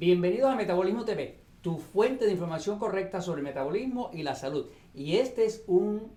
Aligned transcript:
Bienvenidos 0.00 0.50
a 0.50 0.56
Metabolismo 0.56 1.04
TV, 1.04 1.40
tu 1.60 1.76
fuente 1.76 2.24
de 2.24 2.32
información 2.32 2.78
correcta 2.78 3.20
sobre 3.20 3.40
el 3.40 3.44
metabolismo 3.44 4.08
y 4.14 4.22
la 4.22 4.34
salud. 4.34 4.64
Y 4.94 5.16
este 5.16 5.44
es 5.44 5.62
un 5.66 6.10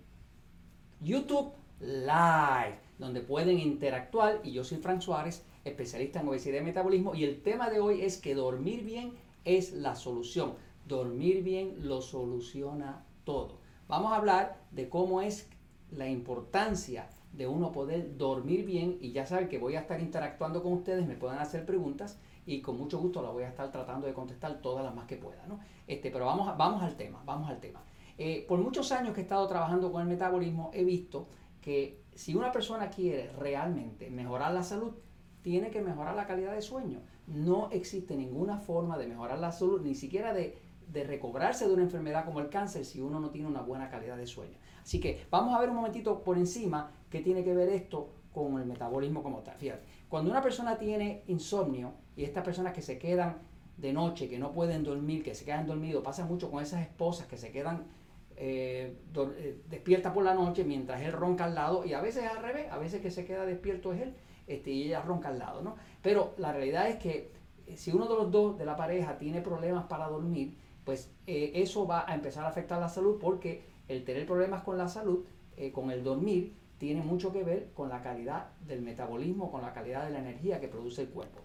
YouTube 1.01 1.51
Live, 1.81 2.79
donde 2.97 3.19
pueden 3.19 3.59
interactuar. 3.59 4.39
Y 4.41 4.53
yo 4.53 4.63
soy 4.63 4.77
Frank 4.77 5.01
Suárez, 5.01 5.43
especialista 5.65 6.21
en 6.21 6.29
obesidad 6.29 6.61
y 6.61 6.63
metabolismo. 6.63 7.13
Y 7.13 7.25
el 7.25 7.41
tema 7.41 7.69
de 7.69 7.81
hoy 7.81 8.03
es 8.03 8.15
que 8.15 8.35
dormir 8.35 8.85
bien 8.85 9.15
es 9.43 9.73
la 9.73 9.95
solución. 9.95 10.53
Dormir 10.87 11.43
bien 11.43 11.75
lo 11.85 12.01
soluciona 12.01 13.03
todo. 13.25 13.57
Vamos 13.89 14.13
a 14.13 14.15
hablar 14.15 14.61
de 14.71 14.87
cómo 14.87 15.21
es 15.21 15.49
la 15.91 16.07
importancia 16.07 17.09
de 17.33 17.47
uno 17.47 17.73
poder 17.73 18.17
dormir 18.17 18.65
bien 18.65 18.97
y 19.01 19.11
ya 19.11 19.25
saben 19.25 19.49
que 19.49 19.57
voy 19.57 19.75
a 19.75 19.81
estar 19.81 19.99
interactuando 19.99 20.63
con 20.63 20.71
ustedes, 20.71 21.05
me 21.05 21.15
pueden 21.15 21.39
hacer 21.39 21.65
preguntas 21.65 22.17
y 22.45 22.61
con 22.61 22.77
mucho 22.77 22.99
gusto 22.99 23.21
las 23.21 23.31
voy 23.31 23.43
a 23.43 23.49
estar 23.49 23.71
tratando 23.71 24.07
de 24.07 24.13
contestar 24.13 24.61
todas 24.61 24.83
las 24.83 24.93
más 24.93 25.05
que 25.05 25.17
pueda. 25.17 25.45
¿no? 25.47 25.59
Este, 25.87 26.11
pero 26.11 26.25
vamos, 26.25 26.57
vamos 26.57 26.81
al 26.81 26.95
tema, 26.95 27.21
vamos 27.25 27.49
al 27.49 27.59
tema. 27.59 27.83
Eh, 28.17 28.45
por 28.47 28.59
muchos 28.59 28.91
años 28.91 29.13
que 29.13 29.21
he 29.21 29.23
estado 29.23 29.47
trabajando 29.47 29.91
con 29.91 30.01
el 30.01 30.07
metabolismo, 30.07 30.71
he 30.73 30.83
visto 30.83 31.27
que 31.61 32.03
si 32.13 32.35
una 32.35 32.51
persona 32.51 32.89
quiere 32.89 33.31
realmente 33.31 34.09
mejorar 34.09 34.53
la 34.53 34.63
salud, 34.63 34.93
tiene 35.41 35.71
que 35.71 35.81
mejorar 35.81 36.15
la 36.15 36.27
calidad 36.27 36.53
de 36.53 36.61
sueño. 36.61 37.01
No 37.27 37.69
existe 37.71 38.15
ninguna 38.15 38.57
forma 38.57 38.97
de 38.97 39.07
mejorar 39.07 39.39
la 39.39 39.51
salud, 39.51 39.81
ni 39.81 39.95
siquiera 39.95 40.33
de, 40.33 40.57
de 40.87 41.03
recobrarse 41.03 41.67
de 41.67 41.73
una 41.73 41.83
enfermedad 41.83 42.25
como 42.25 42.39
el 42.39 42.49
cáncer 42.49 42.85
si 42.85 43.01
uno 43.01 43.19
no 43.19 43.29
tiene 43.29 43.47
una 43.47 43.61
buena 43.61 43.89
calidad 43.89 44.17
de 44.17 44.27
sueño. 44.27 44.57
Así 44.81 44.99
que 44.99 45.25
vamos 45.31 45.55
a 45.55 45.59
ver 45.59 45.69
un 45.69 45.77
momentito 45.77 46.23
por 46.23 46.37
encima 46.37 46.91
qué 47.09 47.21
tiene 47.21 47.43
que 47.43 47.53
ver 47.53 47.69
esto 47.69 48.09
con 48.33 48.59
el 48.59 48.65
metabolismo 48.65 49.23
como 49.23 49.39
tal. 49.39 49.57
Fíjate, 49.57 49.85
cuando 50.13 50.29
una 50.29 50.43
persona 50.43 50.77
tiene 50.77 51.23
insomnio 51.25 51.95
y 52.15 52.23
estas 52.23 52.43
personas 52.43 52.71
que 52.71 52.83
se 52.83 52.99
quedan 52.99 53.39
de 53.77 53.91
noche, 53.93 54.29
que 54.29 54.37
no 54.37 54.51
pueden 54.51 54.83
dormir, 54.83 55.23
que 55.23 55.33
se 55.33 55.43
quedan 55.43 55.65
dormidos, 55.65 56.03
pasa 56.03 56.23
mucho 56.23 56.51
con 56.51 56.61
esas 56.61 56.83
esposas 56.83 57.25
que 57.25 57.35
se 57.35 57.51
quedan 57.51 57.87
eh, 58.35 58.95
eh, 59.15 59.61
despiertas 59.71 60.13
por 60.13 60.23
la 60.23 60.35
noche 60.35 60.65
mientras 60.65 61.01
él 61.01 61.13
ronca 61.13 61.45
al 61.45 61.55
lado 61.55 61.83
y 61.83 61.93
a 61.93 62.01
veces 62.01 62.25
al 62.25 62.43
revés, 62.43 62.71
a 62.71 62.77
veces 62.77 63.01
que 63.01 63.09
se 63.09 63.25
queda 63.25 63.43
despierto 63.47 63.91
es 63.91 64.01
él 64.01 64.13
este, 64.45 64.69
y 64.69 64.83
ella 64.83 65.01
ronca 65.01 65.29
al 65.29 65.39
lado, 65.39 65.63
¿no? 65.63 65.77
Pero 66.03 66.35
la 66.37 66.51
realidad 66.53 66.87
es 66.89 66.97
que 66.97 67.31
eh, 67.65 67.75
si 67.75 67.91
uno 67.91 68.05
de 68.07 68.13
los 68.13 68.29
dos 68.29 68.55
de 68.55 68.65
la 68.65 68.75
pareja 68.75 69.17
tiene 69.17 69.41
problemas 69.41 69.85
para 69.85 70.07
dormir, 70.09 70.59
pues 70.85 71.11
eso 71.25 71.87
va 71.87 72.07
a 72.07 72.13
empezar 72.13 72.45
a 72.45 72.49
afectar 72.49 72.79
la 72.79 72.87
salud 72.87 73.17
porque 73.19 73.63
el 73.87 74.03
tener 74.03 74.27
problemas 74.27 74.61
con 74.61 74.77
la 74.77 74.87
salud, 74.89 75.25
eh, 75.57 75.71
con 75.71 75.89
el 75.89 76.03
dormir, 76.03 76.53
tiene 76.83 77.01
mucho 77.01 77.31
que 77.31 77.45
ver 77.45 77.71
con 77.73 77.87
la 77.87 78.01
calidad 78.01 78.49
del 78.67 78.81
metabolismo, 78.81 79.49
con 79.49 79.61
la 79.61 79.71
calidad 79.71 80.03
de 80.03 80.09
la 80.09 80.19
energía 80.19 80.59
que 80.59 80.67
produce 80.67 81.03
el 81.03 81.07
cuerpo. 81.07 81.39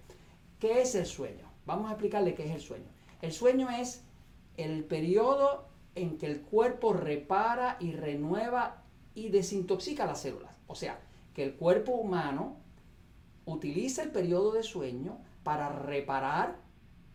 ¿Qué 0.58 0.82
es 0.82 0.96
el 0.96 1.06
sueño? 1.06 1.48
Vamos 1.64 1.88
a 1.88 1.92
explicarle 1.92 2.34
qué 2.34 2.46
es 2.46 2.50
el 2.50 2.60
sueño. 2.60 2.88
El 3.22 3.30
sueño 3.30 3.70
es 3.70 4.04
el 4.56 4.82
periodo 4.82 5.68
en 5.94 6.18
que 6.18 6.26
el 6.26 6.40
cuerpo 6.40 6.92
repara 6.92 7.76
y 7.78 7.92
renueva 7.92 8.82
y 9.14 9.28
desintoxica 9.28 10.06
las 10.06 10.22
células. 10.22 10.58
O 10.66 10.74
sea, 10.74 10.98
que 11.34 11.44
el 11.44 11.54
cuerpo 11.54 11.92
humano 11.92 12.56
utiliza 13.44 14.02
el 14.02 14.10
periodo 14.10 14.50
de 14.50 14.64
sueño 14.64 15.18
para 15.44 15.68
reparar, 15.68 16.56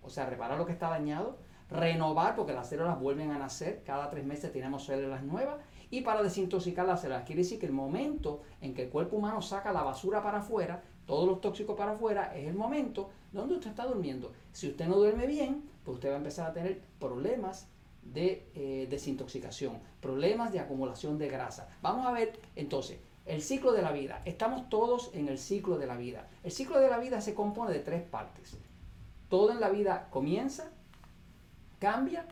o 0.02 0.10
sea, 0.10 0.28
reparar 0.28 0.58
lo 0.58 0.66
que 0.66 0.72
está 0.72 0.88
dañado, 0.88 1.40
renovar, 1.70 2.38
porque 2.38 2.54
las 2.54 2.70
células 2.70 2.98
vuelven 3.02 3.32
a 3.32 3.38
nacer, 3.38 3.84
cada 3.84 4.10
tres 4.10 4.24
meses 4.24 4.54
tenemos 4.54 4.86
células 4.86 5.24
nuevas, 5.24 5.58
y 5.94 6.02
para 6.02 6.24
desintoxicar 6.24 6.88
las 6.88 7.02
células. 7.02 7.24
Quiere 7.24 7.44
decir 7.44 7.59
que 7.59 7.68
el 7.68 7.72
momento 7.72 8.42
en 8.62 8.74
que 8.74 8.81
el 8.81 8.90
cuerpo 8.90 9.18
humano 9.18 9.44
saca 9.44 9.72
la 9.72 9.84
basura 9.84 10.24
para 10.24 10.40
afuera, 10.40 10.81
todos 11.06 11.28
los 11.28 11.40
tóxicos 11.40 11.78
para 11.78 11.92
afuera, 11.92 12.36
es 12.36 12.48
el 12.48 12.56
momento 12.56 13.12
donde 13.31 13.54
usted 13.54 13.70
está 13.70 13.86
durmiendo. 13.86 14.32
Si 14.53 14.68
usted 14.68 14.88
no 14.88 14.96
duerme 14.96 15.28
bien, 15.28 15.70
pues 15.86 15.94
usted 15.94 16.09
va 16.09 16.16
a 16.16 16.18
empezar 16.18 16.50
a 16.50 16.53
tener 16.53 16.82
problemas 17.00 17.68
de 18.02 18.50
eh, 18.56 18.88
desintoxicación, 18.90 19.78
problemas 20.02 20.52
de 20.52 20.62
acumulación 20.62 21.20
de 21.20 21.30
grasa. 21.30 21.70
Vamos 21.84 22.08
a 22.08 22.12
ver 22.12 22.40
entonces 22.56 22.98
el 23.28 23.44
ciclo 23.44 23.72
de 23.72 23.84
la 23.84 23.92
vida. 23.92 24.24
Estamos 24.26 24.70
todos 24.70 25.12
en 25.14 25.30
el 25.30 25.38
ciclo 25.38 25.78
de 25.78 25.86
la 25.86 25.96
vida. 25.96 26.28
El 26.44 26.52
ciclo 26.52 26.80
de 26.80 26.90
la 26.90 26.98
vida 26.98 27.22
se 27.22 27.36
compone 27.36 27.72
de 27.72 27.82
tres 27.82 28.02
partes. 28.02 28.58
Todo 29.30 29.52
en 29.52 29.59
la 29.59 29.70
vida 29.70 30.08
comienza, 30.09 30.72
cambia 31.78 32.26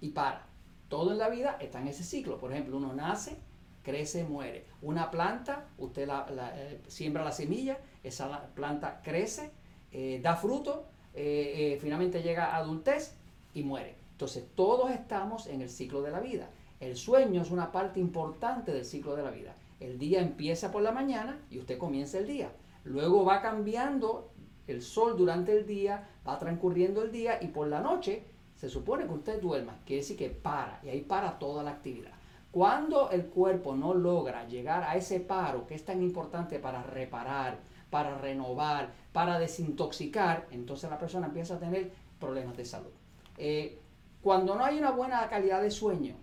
y 0.00 0.10
para. 0.10 0.53
Todo 0.94 1.10
en 1.10 1.18
la 1.18 1.28
vida 1.28 1.56
está 1.60 1.80
en 1.80 1.88
ese 1.88 2.04
ciclo. 2.04 2.38
Por 2.38 2.52
ejemplo, 2.52 2.76
uno 2.76 2.94
nace, 2.94 3.36
crece, 3.82 4.22
muere. 4.22 4.64
Una 4.80 5.10
planta, 5.10 5.66
usted 5.76 6.08
eh, 6.08 6.82
siembra 6.86 7.24
la 7.24 7.32
semilla, 7.32 7.78
esa 8.04 8.46
planta 8.54 9.00
crece, 9.02 9.50
eh, 9.90 10.20
da 10.22 10.36
fruto, 10.36 10.84
eh, 11.12 11.78
finalmente 11.80 12.22
llega 12.22 12.54
a 12.54 12.58
adultez 12.58 13.16
y 13.54 13.64
muere. 13.64 13.96
Entonces, 14.12 14.44
todos 14.54 14.92
estamos 14.92 15.48
en 15.48 15.62
el 15.62 15.68
ciclo 15.68 16.00
de 16.00 16.12
la 16.12 16.20
vida. 16.20 16.48
El 16.78 16.94
sueño 16.94 17.42
es 17.42 17.50
una 17.50 17.72
parte 17.72 17.98
importante 17.98 18.72
del 18.72 18.84
ciclo 18.84 19.16
de 19.16 19.24
la 19.24 19.32
vida. 19.32 19.56
El 19.80 19.98
día 19.98 20.20
empieza 20.20 20.70
por 20.70 20.82
la 20.82 20.92
mañana 20.92 21.40
y 21.50 21.58
usted 21.58 21.76
comienza 21.76 22.18
el 22.18 22.28
día. 22.28 22.52
Luego 22.84 23.24
va 23.24 23.42
cambiando 23.42 24.30
el 24.68 24.80
sol 24.80 25.16
durante 25.16 25.58
el 25.58 25.66
día, 25.66 26.08
va 26.24 26.38
transcurriendo 26.38 27.02
el 27.02 27.10
día 27.10 27.42
y 27.42 27.48
por 27.48 27.66
la 27.66 27.80
noche 27.80 28.22
se 28.56 28.68
supone 28.68 29.04
que 29.06 29.12
usted 29.12 29.40
duerma, 29.40 29.78
quiere 29.84 30.02
decir 30.02 30.16
que 30.16 30.30
para, 30.30 30.80
y 30.82 30.88
ahí 30.88 31.00
para 31.00 31.38
toda 31.38 31.62
la 31.62 31.72
actividad. 31.72 32.12
Cuando 32.50 33.10
el 33.10 33.26
cuerpo 33.26 33.74
no 33.74 33.94
logra 33.94 34.46
llegar 34.46 34.84
a 34.84 34.96
ese 34.96 35.18
paro 35.20 35.66
que 35.66 35.74
es 35.74 35.84
tan 35.84 36.02
importante 36.02 36.60
para 36.60 36.82
reparar, 36.84 37.58
para 37.90 38.16
renovar, 38.18 38.92
para 39.12 39.38
desintoxicar, 39.38 40.46
entonces 40.50 40.88
la 40.88 40.98
persona 40.98 41.26
empieza 41.26 41.54
a 41.54 41.58
tener 41.58 41.92
problemas 42.20 42.56
de 42.56 42.64
salud. 42.64 42.92
Eh, 43.38 43.80
cuando 44.22 44.54
no 44.54 44.64
hay 44.64 44.78
una 44.78 44.92
buena 44.92 45.28
calidad 45.28 45.60
de 45.60 45.70
sueño, 45.70 46.16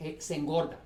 eh, 0.00 0.16
se 0.20 0.36
engorda. 0.36 0.80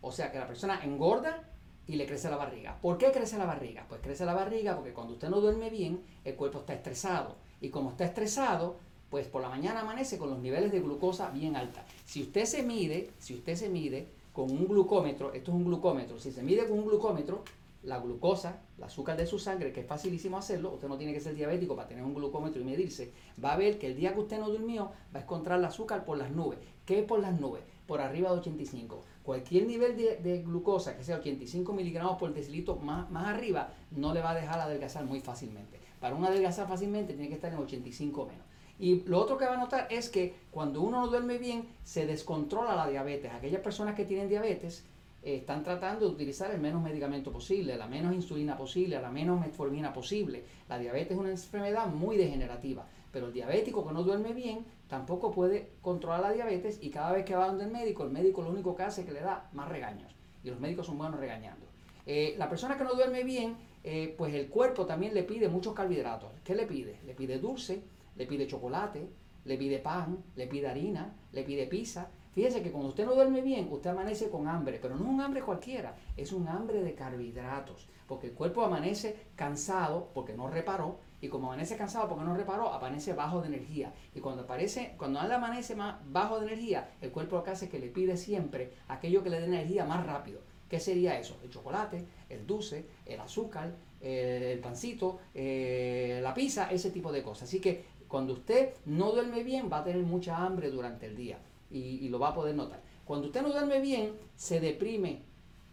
O 0.00 0.12
sea 0.12 0.30
que 0.30 0.38
la 0.38 0.46
persona 0.46 0.80
engorda 0.84 1.42
y 1.86 1.96
le 1.96 2.06
crece 2.06 2.30
la 2.30 2.36
barriga. 2.36 2.78
¿Por 2.80 2.98
qué 2.98 3.12
crece 3.12 3.38
la 3.38 3.44
barriga? 3.44 3.86
Pues 3.88 4.00
crece 4.00 4.24
la 4.24 4.34
barriga 4.34 4.74
porque 4.74 4.92
cuando 4.92 5.14
usted 5.14 5.28
no 5.28 5.40
duerme 5.40 5.70
bien, 5.70 6.02
el 6.24 6.34
cuerpo 6.34 6.60
está 6.60 6.74
estresado. 6.74 7.36
Y 7.60 7.70
como 7.70 7.90
está 7.90 8.04
estresado, 8.04 8.78
pues 9.14 9.28
por 9.28 9.42
la 9.42 9.48
mañana 9.48 9.82
amanece 9.82 10.18
con 10.18 10.28
los 10.28 10.40
niveles 10.40 10.72
de 10.72 10.80
glucosa 10.80 11.30
bien 11.30 11.54
alta. 11.54 11.86
Si 12.04 12.20
usted 12.20 12.46
se 12.46 12.64
mide, 12.64 13.10
si 13.20 13.36
usted 13.36 13.54
se 13.54 13.68
mide 13.68 14.08
con 14.32 14.50
un 14.50 14.66
glucómetro, 14.66 15.32
esto 15.32 15.52
es 15.52 15.56
un 15.56 15.64
glucómetro, 15.64 16.18
si 16.18 16.32
se 16.32 16.42
mide 16.42 16.66
con 16.66 16.80
un 16.80 16.86
glucómetro, 16.86 17.44
la 17.84 18.00
glucosa, 18.00 18.58
el 18.76 18.82
azúcar 18.82 19.16
de 19.16 19.24
su 19.26 19.38
sangre, 19.38 19.72
que 19.72 19.82
es 19.82 19.86
facilísimo 19.86 20.36
hacerlo, 20.36 20.72
usted 20.72 20.88
no 20.88 20.98
tiene 20.98 21.12
que 21.12 21.20
ser 21.20 21.36
diabético 21.36 21.76
para 21.76 21.86
tener 21.86 22.02
un 22.02 22.12
glucómetro 22.12 22.60
y 22.60 22.64
medirse, 22.64 23.12
va 23.38 23.52
a 23.52 23.56
ver 23.56 23.78
que 23.78 23.86
el 23.86 23.94
día 23.94 24.14
que 24.14 24.18
usted 24.18 24.40
no 24.40 24.50
durmió 24.50 24.90
va 25.14 25.20
a 25.20 25.22
encontrar 25.22 25.60
el 25.60 25.64
azúcar 25.64 26.04
por 26.04 26.18
las 26.18 26.32
nubes. 26.32 26.58
¿Qué 26.84 26.98
es 26.98 27.04
por 27.04 27.20
las 27.20 27.38
nubes? 27.38 27.62
Por 27.86 28.00
arriba 28.00 28.32
de 28.32 28.40
85. 28.40 29.00
Cualquier 29.22 29.68
nivel 29.68 29.96
de, 29.96 30.42
glucosa 30.44 30.96
que 30.96 31.04
sea 31.04 31.18
85 31.18 31.72
miligramos 31.72 32.18
por 32.18 32.34
decilitro 32.34 32.74
más, 32.74 33.08
más 33.12 33.28
arriba 33.28 33.74
no 33.92 34.12
le 34.12 34.20
va 34.20 34.32
a 34.32 34.34
dejar 34.34 34.58
adelgazar 34.58 35.04
muy 35.04 35.20
fácilmente. 35.20 35.78
Para 36.00 36.16
un 36.16 36.24
adelgazar 36.24 36.66
fácilmente 36.66 37.12
tiene 37.12 37.28
que 37.28 37.36
estar 37.36 37.52
en 37.52 37.60
85 37.60 38.26
menos. 38.26 38.53
Y 38.78 39.02
lo 39.02 39.20
otro 39.20 39.38
que 39.38 39.46
va 39.46 39.54
a 39.54 39.58
notar 39.58 39.86
es 39.90 40.08
que 40.08 40.34
cuando 40.50 40.82
uno 40.82 41.00
no 41.00 41.06
duerme 41.08 41.38
bien, 41.38 41.68
se 41.84 42.06
descontrola 42.06 42.74
la 42.74 42.88
diabetes. 42.88 43.32
Aquellas 43.32 43.60
personas 43.60 43.94
que 43.94 44.04
tienen 44.04 44.28
diabetes 44.28 44.84
eh, 45.22 45.36
están 45.36 45.62
tratando 45.62 46.06
de 46.06 46.12
utilizar 46.12 46.50
el 46.50 46.60
menos 46.60 46.82
medicamento 46.82 47.32
posible, 47.32 47.76
la 47.76 47.86
menos 47.86 48.14
insulina 48.14 48.56
posible, 48.56 49.00
la 49.00 49.10
menos 49.10 49.40
metformina 49.40 49.92
posible. 49.92 50.44
La 50.68 50.78
diabetes 50.78 51.12
es 51.12 51.18
una 51.18 51.30
enfermedad 51.30 51.86
muy 51.86 52.16
degenerativa, 52.16 52.84
pero 53.12 53.26
el 53.26 53.32
diabético 53.32 53.86
que 53.86 53.92
no 53.92 54.02
duerme 54.02 54.32
bien 54.32 54.66
tampoco 54.88 55.30
puede 55.30 55.70
controlar 55.80 56.20
la 56.20 56.32
diabetes 56.32 56.78
y 56.82 56.90
cada 56.90 57.12
vez 57.12 57.24
que 57.24 57.34
va 57.34 57.46
donde 57.46 57.64
el 57.64 57.70
médico, 57.70 58.04
el 58.04 58.10
médico 58.10 58.42
lo 58.42 58.50
único 58.50 58.76
que 58.76 58.82
hace 58.82 59.00
es 59.02 59.06
que 59.06 59.14
le 59.14 59.20
da 59.20 59.48
más 59.52 59.68
regaños. 59.68 60.12
Y 60.42 60.50
los 60.50 60.60
médicos 60.60 60.86
son 60.86 60.98
buenos 60.98 61.18
regañando. 61.18 61.66
Eh, 62.06 62.34
la 62.36 62.50
persona 62.50 62.76
que 62.76 62.84
no 62.84 62.94
duerme 62.94 63.24
bien, 63.24 63.56
eh, 63.82 64.14
pues 64.18 64.34
el 64.34 64.48
cuerpo 64.48 64.84
también 64.84 65.14
le 65.14 65.22
pide 65.22 65.48
muchos 65.48 65.72
carbohidratos. 65.72 66.32
¿Qué 66.44 66.54
le 66.54 66.66
pide? 66.66 66.98
Le 67.06 67.14
pide 67.14 67.38
dulce, 67.38 67.82
le 68.16 68.26
pide 68.26 68.46
chocolate, 68.46 69.08
le 69.44 69.56
pide 69.56 69.78
pan, 69.78 70.24
le 70.36 70.46
pide 70.46 70.68
harina, 70.68 71.14
le 71.32 71.42
pide 71.42 71.66
pizza. 71.66 72.08
Fíjese 72.32 72.62
que 72.62 72.72
cuando 72.72 72.88
usted 72.88 73.06
no 73.06 73.14
duerme 73.14 73.42
bien, 73.42 73.68
usted 73.70 73.90
amanece 73.90 74.28
con 74.28 74.48
hambre, 74.48 74.78
pero 74.82 74.96
no 74.96 75.04
es 75.04 75.10
un 75.10 75.20
hambre 75.20 75.42
cualquiera, 75.42 75.96
es 76.16 76.32
un 76.32 76.48
hambre 76.48 76.82
de 76.82 76.94
carbohidratos, 76.94 77.88
porque 78.08 78.26
el 78.26 78.32
cuerpo 78.32 78.64
amanece 78.64 79.14
cansado 79.36 80.10
porque 80.12 80.34
no 80.34 80.48
reparó, 80.48 80.98
y 81.20 81.28
como 81.28 81.46
amanece 81.46 81.76
cansado 81.76 82.08
porque 82.08 82.24
no 82.24 82.36
reparó, 82.36 82.72
amanece 82.72 83.12
bajo 83.12 83.40
de 83.40 83.48
energía. 83.48 83.94
Y 84.14 84.20
cuando 84.20 84.42
aparece, 84.42 84.94
cuando 84.98 85.20
amanece 85.20 85.74
más 85.74 85.96
bajo 86.10 86.38
de 86.38 86.46
energía, 86.48 86.90
el 87.00 87.12
cuerpo 87.12 87.36
lo 87.36 87.44
que 87.44 87.50
hace 87.50 87.66
es 87.66 87.70
que 87.70 87.78
le 87.78 87.88
pide 87.88 88.16
siempre 88.16 88.72
aquello 88.88 89.22
que 89.22 89.30
le 89.30 89.40
dé 89.40 89.46
energía 89.46 89.84
más 89.84 90.04
rápido. 90.04 90.40
¿Qué 90.68 90.80
sería 90.80 91.18
eso? 91.18 91.38
El 91.42 91.50
chocolate, 91.50 92.04
el 92.28 92.46
dulce, 92.46 92.84
el 93.06 93.20
azúcar, 93.20 93.72
el 94.00 94.58
pancito, 94.58 95.18
eh, 95.32 96.20
la 96.22 96.34
pizza, 96.34 96.70
ese 96.70 96.90
tipo 96.90 97.10
de 97.10 97.22
cosas. 97.22 97.48
Así 97.48 97.60
que 97.60 97.84
cuando 98.14 98.34
usted 98.34 98.74
no 98.86 99.10
duerme 99.10 99.42
bien, 99.42 99.68
va 99.68 99.78
a 99.78 99.82
tener 99.82 100.04
mucha 100.04 100.36
hambre 100.36 100.70
durante 100.70 101.06
el 101.06 101.16
día 101.16 101.36
y, 101.68 102.08
lo 102.10 102.20
va 102.20 102.28
a 102.28 102.32
poder 102.32 102.54
notar. 102.54 102.80
Cuando 103.04 103.26
usted 103.26 103.42
no 103.42 103.48
duerme 103.48 103.80
bien, 103.80 104.12
se 104.36 104.60
deprime 104.60 105.22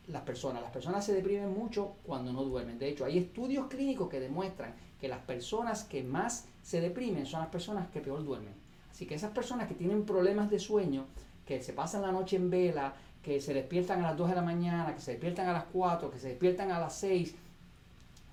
las 0.08 0.24
personas. 0.24 0.64
Las 0.64 0.72
personas 0.72 1.06
se 1.06 1.14
deprimen 1.14 1.54
mucho 1.54 1.98
cuando 2.02 2.34
no 2.34 2.44
duermen. 2.44 2.80
De 2.80 2.90
hecho, 2.90 3.06
hay 3.06 3.20
estudios 3.20 3.68
clínicos 3.68 4.10
que 4.10 4.20
demuestran 4.20 4.74
que 5.00 5.08
las 5.08 5.20
personas 5.20 5.84
que 5.84 6.02
más 6.02 6.48
se 6.64 6.82
deprimen 6.82 7.28
son 7.28 7.42
las 7.42 7.50
personas 7.50 7.92
que 7.92 8.02
peor 8.02 8.26
duermen. 8.26 8.56
Así 8.90 9.06
que 9.06 9.14
esas 9.14 9.34
personas 9.34 9.68
que 9.68 9.76
tienen 9.76 10.04
problemas 10.04 10.50
de 10.50 10.58
sueño, 10.58 11.06
que 11.46 11.62
se 11.62 11.74
pasan 11.74 12.02
la 12.02 12.12
noche 12.12 12.38
en 12.38 12.50
vela, 12.50 12.96
que 13.22 13.40
se 13.40 13.54
despiertan 13.54 14.00
a 14.00 14.08
las 14.08 14.18
2 14.18 14.30
de 14.30 14.36
la 14.36 14.42
mañana, 14.42 14.96
que 14.96 15.02
se 15.02 15.12
despiertan 15.12 15.48
a 15.48 15.54
las 15.54 15.66
4, 15.66 16.10
que 16.10 16.18
se 16.18 16.30
despiertan 16.30 16.72
a 16.72 16.80
las 16.80 16.96
6, 16.96 17.36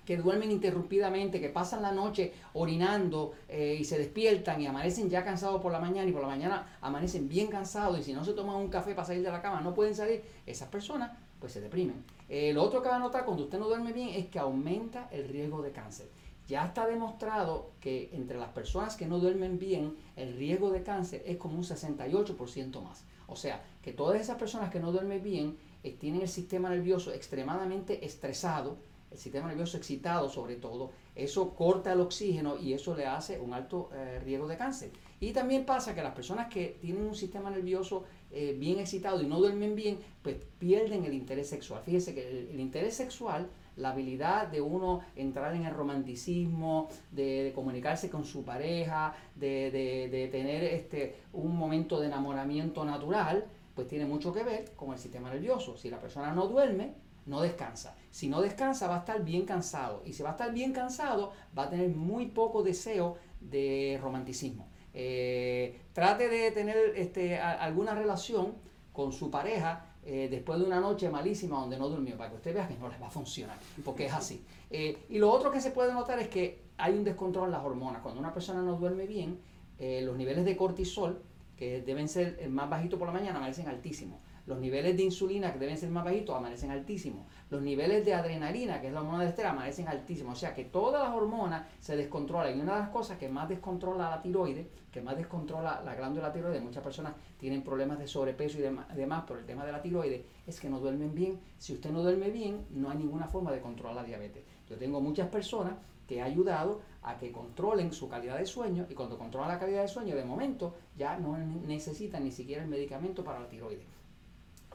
que 0.09 0.17
duermen 0.17 0.49
interrumpidamente, 0.49 1.39
que 1.39 1.49
pasan 1.49 1.83
la 1.83 1.91
noche 1.91 2.33
orinando 2.53 3.33
eh, 3.47 3.77
y 3.79 3.83
se 3.83 3.95
despiertan 3.95 4.59
y 4.59 4.65
amanecen 4.65 5.07
ya 5.07 5.23
cansados 5.23 5.61
por 5.61 5.71
la 5.71 5.79
mañana 5.79 6.09
y 6.09 6.11
por 6.11 6.23
la 6.23 6.27
mañana 6.27 6.79
amanecen 6.81 7.29
bien 7.29 7.45
cansados 7.45 7.99
y 7.99 8.03
si 8.03 8.13
no 8.13 8.25
se 8.25 8.33
toman 8.33 8.55
un 8.55 8.69
café 8.69 8.95
para 8.95 9.05
salir 9.05 9.21
de 9.21 9.29
la 9.29 9.39
cama 9.39 9.61
no 9.61 9.75
pueden 9.75 9.93
salir, 9.93 10.23
esas 10.47 10.67
personas 10.69 11.15
pues 11.39 11.53
se 11.53 11.61
deprimen. 11.61 12.03
Eh, 12.27 12.51
lo 12.53 12.63
otro 12.63 12.81
que 12.81 12.89
va 12.89 12.95
a 12.95 12.99
notar 12.99 13.23
cuando 13.23 13.43
usted 13.43 13.59
no 13.59 13.67
duerme 13.67 13.93
bien 13.93 14.09
es 14.09 14.25
que 14.29 14.39
aumenta 14.39 15.07
el 15.11 15.27
riesgo 15.27 15.61
de 15.61 15.69
cáncer. 15.73 16.09
Ya 16.47 16.65
está 16.65 16.87
demostrado 16.87 17.69
que 17.79 18.09
entre 18.11 18.39
las 18.39 18.49
personas 18.49 18.95
que 18.95 19.05
no 19.05 19.19
duermen 19.19 19.59
bien, 19.59 19.95
el 20.15 20.35
riesgo 20.35 20.71
de 20.71 20.81
cáncer 20.81 21.21
es 21.27 21.37
como 21.37 21.55
un 21.55 21.63
68% 21.63 22.81
más. 22.81 23.03
O 23.27 23.35
sea, 23.35 23.63
que 23.83 23.93
todas 23.93 24.19
esas 24.19 24.37
personas 24.37 24.71
que 24.71 24.79
no 24.79 24.91
duermen 24.91 25.21
bien 25.21 25.59
eh, 25.83 25.95
tienen 25.99 26.21
el 26.21 26.29
sistema 26.29 26.71
nervioso 26.71 27.13
extremadamente 27.13 28.03
estresado, 28.03 28.77
el 29.11 29.17
sistema 29.17 29.47
nervioso 29.47 29.77
excitado 29.77 30.29
sobre 30.29 30.55
todo, 30.55 30.91
eso 31.15 31.53
corta 31.55 31.93
el 31.93 32.01
oxígeno 32.01 32.57
y 32.57 32.73
eso 32.73 32.95
le 32.95 33.05
hace 33.05 33.39
un 33.39 33.53
alto 33.53 33.89
eh, 33.93 34.19
riesgo 34.23 34.47
de 34.47 34.57
cáncer. 34.57 34.91
Y 35.19 35.31
también 35.33 35.65
pasa 35.65 35.95
que 35.95 36.01
las 36.01 36.13
personas 36.13 36.47
que 36.47 36.77
tienen 36.79 37.03
un 37.03 37.15
sistema 37.15 37.49
nervioso 37.49 38.03
eh, 38.31 38.55
bien 38.57 38.79
excitado 38.79 39.21
y 39.21 39.25
no 39.25 39.39
duermen 39.39 39.75
bien, 39.75 39.99
pues 40.21 40.37
pierden 40.59 41.03
el 41.03 41.13
interés 41.13 41.49
sexual. 41.49 41.81
Fíjese 41.83 42.13
que 42.13 42.49
el, 42.51 42.59
interés 42.59 42.93
sexual, 42.93 43.49
la 43.75 43.89
habilidad 43.89 44.47
de 44.47 44.61
uno 44.61 45.01
entrar 45.15 45.55
en 45.55 45.65
el 45.65 45.73
romanticismo, 45.73 46.89
de, 47.11 47.51
comunicarse 47.55 48.09
con 48.09 48.23
su 48.23 48.43
pareja, 48.43 49.15
de, 49.35 49.71
de, 50.11 50.27
tener 50.27 50.63
este, 50.63 51.15
un 51.33 51.57
momento 51.57 51.99
de 51.99 52.07
enamoramiento 52.07 52.85
natural, 52.85 53.45
pues 53.73 53.87
tiene 53.87 54.05
mucho 54.05 54.31
que 54.31 54.43
ver 54.43 54.71
con 54.75 54.93
el 54.93 54.99
sistema 54.99 55.31
nervioso. 55.31 55.75
Si 55.75 55.89
la 55.89 55.99
persona 55.99 56.31
no 56.31 56.47
duerme, 56.47 56.93
no 57.29 57.41
descansa. 57.41 57.95
Si 58.09 58.27
no 58.27 58.41
descansa 58.41 58.87
va 58.87 58.95
a 58.95 58.99
estar 58.99 59.23
bien 59.23 59.45
cansado. 59.45 60.01
Y 60.05 60.13
si 60.13 60.23
va 60.23 60.29
a 60.29 60.31
estar 60.33 60.51
bien 60.51 60.73
cansado, 60.73 61.31
va 61.57 61.63
a 61.63 61.69
tener 61.69 61.89
muy 61.89 62.25
poco 62.25 62.63
deseo 62.63 63.17
de 63.39 63.99
romanticismo. 64.01 64.67
Eh, 64.93 65.79
trate 65.93 66.27
de 66.27 66.51
tener 66.51 66.75
este, 66.95 67.39
alguna 67.39 67.93
relación 67.93 68.55
con 68.91 69.13
su 69.13 69.29
pareja 69.29 69.85
eh, 70.03 70.27
después 70.29 70.59
de 70.59 70.65
una 70.65 70.79
noche 70.79 71.09
malísima 71.09 71.59
donde 71.59 71.77
no 71.77 71.87
durmió, 71.87 72.17
para 72.17 72.31
que 72.31 72.37
usted 72.37 72.53
vea 72.53 72.67
que 72.67 72.75
no 72.75 72.89
les 72.89 72.99
va 72.99 73.07
a 73.07 73.11
funcionar, 73.11 73.57
porque 73.85 74.07
es 74.07 74.13
así. 74.13 74.43
Eh, 74.71 75.05
y 75.09 75.19
lo 75.19 75.31
otro 75.31 75.51
que 75.51 75.61
se 75.61 75.69
puede 75.71 75.93
notar 75.93 76.17
es 76.19 76.29
que 76.29 76.63
hay 76.77 76.93
un 76.93 77.03
descontrol 77.03 77.45
en 77.45 77.51
las 77.51 77.63
hormonas. 77.63 78.01
Cuando 78.01 78.19
una 78.19 78.33
persona 78.33 78.61
no 78.61 78.75
duerme 78.75 79.05
bien, 79.05 79.39
los 79.79 80.17
niveles 80.17 80.43
de 80.43 80.57
cortisol, 80.57 81.21
que 81.55 81.81
deben 81.81 82.09
ser 82.09 82.49
más 82.49 82.69
bajitos 82.69 82.99
por 82.99 83.07
la 83.07 83.13
mañana, 83.13 83.37
amanecen 83.37 83.69
altísimos. 83.69 84.19
Los 84.45 84.59
niveles 84.59 84.97
de 84.97 85.03
insulina, 85.03 85.53
que 85.53 85.59
deben 85.59 85.77
ser 85.77 85.89
más 85.89 86.03
bajitos, 86.03 86.35
amanecen 86.35 86.71
altísimos. 86.71 87.25
Los 87.49 87.61
niveles 87.61 88.05
de 88.05 88.13
adrenalina, 88.13 88.81
que 88.81 88.87
es 88.87 88.93
la 88.93 89.01
hormona 89.01 89.23
de 89.23 89.29
estrés, 89.29 89.47
amanecen 89.47 89.87
altísimos. 89.87 90.37
O 90.37 90.39
sea 90.39 90.53
que 90.53 90.65
todas 90.65 91.03
las 91.03 91.15
hormonas 91.15 91.67
se 91.79 91.95
descontrolan. 91.95 92.57
Y 92.57 92.61
una 92.61 92.73
de 92.75 92.79
las 92.79 92.89
cosas 92.89 93.17
que 93.17 93.29
más 93.29 93.47
descontrola 93.49 94.09
la 94.09 94.21
tiroides, 94.21 94.67
que 94.91 95.01
más 95.01 95.17
descontrola 95.17 95.81
la 95.85 95.95
glándula 95.95 96.31
tiroides, 96.31 96.61
muchas 96.61 96.83
personas 96.83 97.13
tienen 97.37 97.63
problemas 97.63 97.99
de 97.99 98.07
sobrepeso 98.07 98.57
y 98.57 98.95
demás 98.95 99.23
por 99.25 99.37
el 99.37 99.45
tema 99.45 99.65
de 99.65 99.71
la 99.71 99.81
tiroides, 99.81 100.23
es 100.47 100.59
que 100.59 100.69
no 100.69 100.79
duermen 100.79 101.13
bien. 101.13 101.39
Si 101.57 101.73
usted 101.73 101.91
no 101.91 102.01
duerme 102.01 102.29
bien, 102.31 102.65
no 102.71 102.89
hay 102.89 102.97
ninguna 102.97 103.27
forma 103.27 103.51
de 103.51 103.61
controlar 103.61 103.95
la 103.95 104.03
diabetes. 104.03 104.43
Yo 104.67 104.77
tengo 104.77 104.99
muchas 104.99 105.27
personas 105.29 105.73
que 106.07 106.17
he 106.17 106.21
ayudado 106.23 106.81
a 107.03 107.17
que 107.17 107.31
controlen 107.31 107.93
su 107.93 108.09
calidad 108.09 108.39
de 108.39 108.45
sueño 108.47 108.87
y 108.89 108.95
cuando 108.95 109.17
controlan 109.17 109.49
la 109.49 109.59
calidad 109.59 109.83
de 109.83 109.87
sueño, 109.87 110.15
de 110.15 110.25
momento 110.25 110.73
ya 110.97 111.19
no 111.19 111.37
necesitan 111.37 112.23
ni 112.23 112.31
siquiera 112.31 112.63
el 112.63 112.67
medicamento 112.67 113.23
para 113.23 113.39
la 113.39 113.47
tiroides 113.47 113.85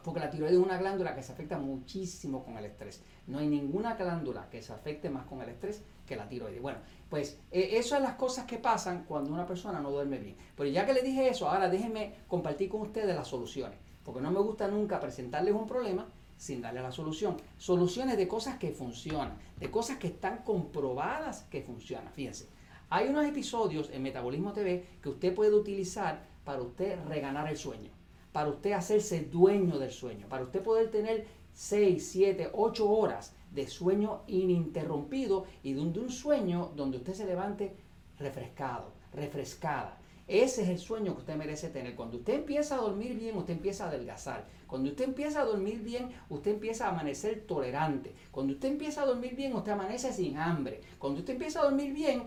porque 0.04 0.20
la 0.20 0.30
tiroides 0.30 0.58
es 0.58 0.62
una 0.62 0.76
glándula 0.76 1.14
que 1.14 1.22
se 1.22 1.32
afecta 1.32 1.58
muchísimo 1.58 2.44
con 2.44 2.58
el 2.58 2.66
estrés. 2.66 3.02
No 3.26 3.38
hay 3.38 3.48
ninguna 3.48 3.94
glándula 3.94 4.50
que 4.50 4.62
se 4.62 4.74
afecte 4.74 5.08
más 5.08 5.24
con 5.24 5.40
el 5.40 5.48
estrés 5.48 5.82
que 6.06 6.14
la 6.14 6.28
tiroides. 6.28 6.60
Bueno, 6.60 6.78
pues 7.08 7.40
eh, 7.50 7.70
eso 7.72 7.96
es 7.96 8.02
las 8.02 8.14
cosas 8.16 8.44
que 8.44 8.58
pasan 8.58 9.04
cuando 9.08 9.32
una 9.32 9.46
persona 9.46 9.80
no 9.80 9.90
duerme 9.90 10.18
bien. 10.18 10.36
Pero 10.54 10.68
ya 10.68 10.84
que 10.84 10.92
le 10.92 11.00
dije 11.00 11.30
eso, 11.30 11.48
ahora 11.48 11.70
déjenme 11.70 12.16
compartir 12.28 12.68
con 12.68 12.82
ustedes 12.82 13.16
las 13.16 13.26
soluciones, 13.26 13.78
porque 14.04 14.20
no 14.20 14.30
me 14.30 14.40
gusta 14.40 14.68
nunca 14.68 15.00
presentarles 15.00 15.54
un 15.54 15.66
problema 15.66 16.06
sin 16.36 16.60
darle 16.60 16.82
la 16.82 16.92
solución. 16.92 17.38
Soluciones 17.56 18.18
de 18.18 18.28
cosas 18.28 18.58
que 18.58 18.72
funcionan, 18.72 19.38
de 19.58 19.70
cosas 19.70 19.96
que 19.96 20.08
están 20.08 20.42
comprobadas 20.44 21.44
que 21.44 21.62
funcionan. 21.62 22.12
Fíjense, 22.12 22.50
hay 22.90 23.08
unos 23.08 23.24
episodios 23.24 23.88
en 23.90 24.02
Metabolismo 24.02 24.52
TV 24.52 24.84
que 25.00 25.08
usted 25.08 25.34
puede 25.34 25.54
utilizar 25.54 26.26
para 26.44 26.60
usted 26.60 26.98
reganar 27.06 27.48
el 27.48 27.56
sueño 27.56 28.03
para 28.34 28.50
usted 28.50 28.72
hacerse 28.72 29.20
dueño 29.20 29.78
del 29.78 29.92
sueño, 29.92 30.28
para 30.28 30.42
usted 30.42 30.60
poder 30.60 30.90
tener 30.90 31.24
6, 31.52 32.04
7, 32.04 32.50
8 32.52 32.90
horas 32.90 33.32
de 33.52 33.68
sueño 33.68 34.22
ininterrumpido 34.26 35.44
y 35.62 35.74
de 35.74 35.80
un, 35.80 36.10
sueño 36.10 36.72
donde 36.74 36.96
usted 36.96 37.14
se 37.14 37.26
levante 37.26 37.76
refrescado, 38.18 38.90
refrescada. 39.12 40.00
Ese 40.26 40.62
es 40.64 40.68
el 40.68 40.80
sueño 40.80 41.14
que 41.14 41.20
usted 41.20 41.36
merece 41.36 41.68
tener. 41.68 41.94
Cuando 41.94 42.16
usted 42.16 42.34
empieza 42.34 42.74
a 42.74 42.78
dormir 42.78 43.16
bien, 43.16 43.36
usted 43.36 43.52
empieza 43.52 43.84
a 43.84 43.88
adelgazar. 43.90 44.48
Cuando 44.66 44.90
usted 44.90 45.04
empieza 45.04 45.42
a 45.42 45.44
dormir 45.44 45.80
bien, 45.84 46.08
usted 46.28 46.54
empieza 46.54 46.86
a 46.86 46.90
amanecer 46.90 47.46
tolerante. 47.46 48.14
Cuando 48.32 48.54
usted 48.54 48.70
empieza 48.70 49.02
a 49.02 49.06
dormir 49.06 49.36
bien, 49.36 49.54
usted 49.54 49.70
amanece 49.70 50.12
sin 50.12 50.38
hambre. 50.38 50.80
Cuando 50.98 51.20
usted 51.20 51.34
empieza 51.34 51.60
a 51.60 51.64
dormir 51.66 51.92
bien, 51.92 52.24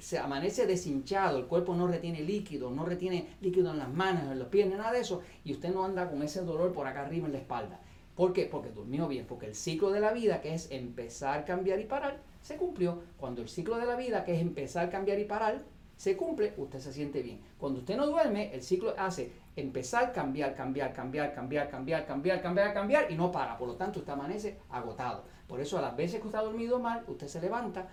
se 0.00 0.18
amanece 0.18 0.66
deshinchado, 0.66 1.38
el 1.38 1.46
cuerpo 1.46 1.74
no 1.74 1.86
retiene 1.86 2.22
líquido, 2.22 2.70
no 2.70 2.84
retiene 2.84 3.28
líquido 3.40 3.70
en 3.70 3.78
las 3.78 3.92
manos, 3.92 4.30
en 4.30 4.38
los 4.38 4.48
pies, 4.48 4.66
nada 4.68 4.92
de 4.92 5.00
eso, 5.00 5.22
y 5.44 5.52
usted 5.52 5.72
no 5.72 5.84
anda 5.84 6.10
con 6.10 6.22
ese 6.22 6.42
dolor 6.42 6.72
por 6.72 6.86
acá 6.86 7.02
arriba 7.02 7.26
en 7.26 7.32
la 7.32 7.38
espalda. 7.38 7.80
¿Por 8.16 8.32
qué? 8.32 8.46
Porque 8.46 8.70
durmió 8.70 9.08
bien, 9.08 9.26
porque 9.26 9.46
el 9.46 9.54
ciclo 9.54 9.90
de 9.90 10.00
la 10.00 10.12
vida, 10.12 10.40
que 10.40 10.54
es 10.54 10.70
empezar, 10.70 11.44
cambiar 11.44 11.80
y 11.80 11.84
parar, 11.84 12.20
se 12.42 12.56
cumplió. 12.56 13.02
Cuando 13.18 13.42
el 13.42 13.48
ciclo 13.48 13.76
de 13.76 13.86
la 13.86 13.96
vida, 13.96 14.24
que 14.24 14.34
es 14.34 14.40
empezar, 14.40 14.90
cambiar 14.90 15.18
y 15.18 15.24
parar, 15.24 15.62
se 15.96 16.16
cumple, 16.16 16.54
usted 16.56 16.78
se 16.80 16.92
siente 16.92 17.22
bien. 17.22 17.40
Cuando 17.58 17.80
usted 17.80 17.96
no 17.96 18.06
duerme, 18.06 18.54
el 18.54 18.62
ciclo 18.62 18.94
hace 18.98 19.32
empezar, 19.54 20.12
cambiar, 20.12 20.54
cambiar, 20.54 20.92
cambiar, 20.92 21.34
cambiar, 21.34 21.70
cambiar, 21.70 22.06
cambiar, 22.06 22.42
cambiar, 22.42 22.74
cambiar 22.74 23.12
y 23.12 23.14
no 23.14 23.30
para. 23.30 23.58
Por 23.58 23.68
lo 23.68 23.76
tanto, 23.76 24.00
usted 24.00 24.12
amanece 24.12 24.58
agotado. 24.70 25.24
Por 25.46 25.60
eso 25.60 25.78
a 25.78 25.82
las 25.82 25.96
veces 25.96 26.20
que 26.20 26.26
usted 26.26 26.38
ha 26.38 26.42
dormido 26.42 26.78
mal, 26.78 27.04
usted 27.06 27.26
se 27.26 27.40
levanta 27.40 27.88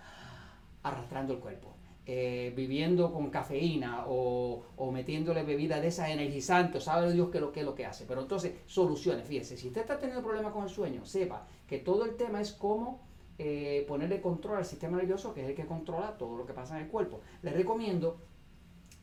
arrastrando 0.82 1.34
el 1.34 1.40
cuerpo. 1.40 1.77
Eh, 2.10 2.54
viviendo 2.56 3.12
con 3.12 3.28
cafeína 3.28 4.06
o, 4.08 4.64
metiéndole 4.90 5.42
bebida 5.42 5.78
de 5.78 5.88
esas 5.88 6.08
energizantes, 6.08 6.84
sabe 6.84 7.12
Dios 7.12 7.28
qué 7.30 7.38
lo, 7.38 7.52
que 7.52 7.62
lo 7.62 7.74
que 7.74 7.84
hace. 7.84 8.06
Pero 8.06 8.22
entonces, 8.22 8.54
soluciones, 8.64 9.26
fíjese, 9.26 9.58
si 9.58 9.66
usted 9.66 9.82
está 9.82 9.98
teniendo 9.98 10.24
problemas 10.24 10.54
con 10.54 10.62
el 10.62 10.70
sueño, 10.70 11.04
sepa 11.04 11.46
que 11.66 11.80
todo 11.80 12.06
el 12.06 12.16
tema 12.16 12.40
es 12.40 12.52
cómo 12.52 13.02
eh, 13.36 13.84
ponerle 13.86 14.22
control 14.22 14.56
al 14.56 14.64
sistema 14.64 14.96
nervioso, 14.96 15.34
que 15.34 15.42
es 15.42 15.50
el 15.50 15.54
que 15.54 15.66
controla 15.66 16.16
todo 16.16 16.38
lo 16.38 16.46
que 16.46 16.54
pasa 16.54 16.78
en 16.78 16.86
el 16.86 16.90
cuerpo. 16.90 17.20
Le 17.42 17.52
recomiendo 17.52 18.16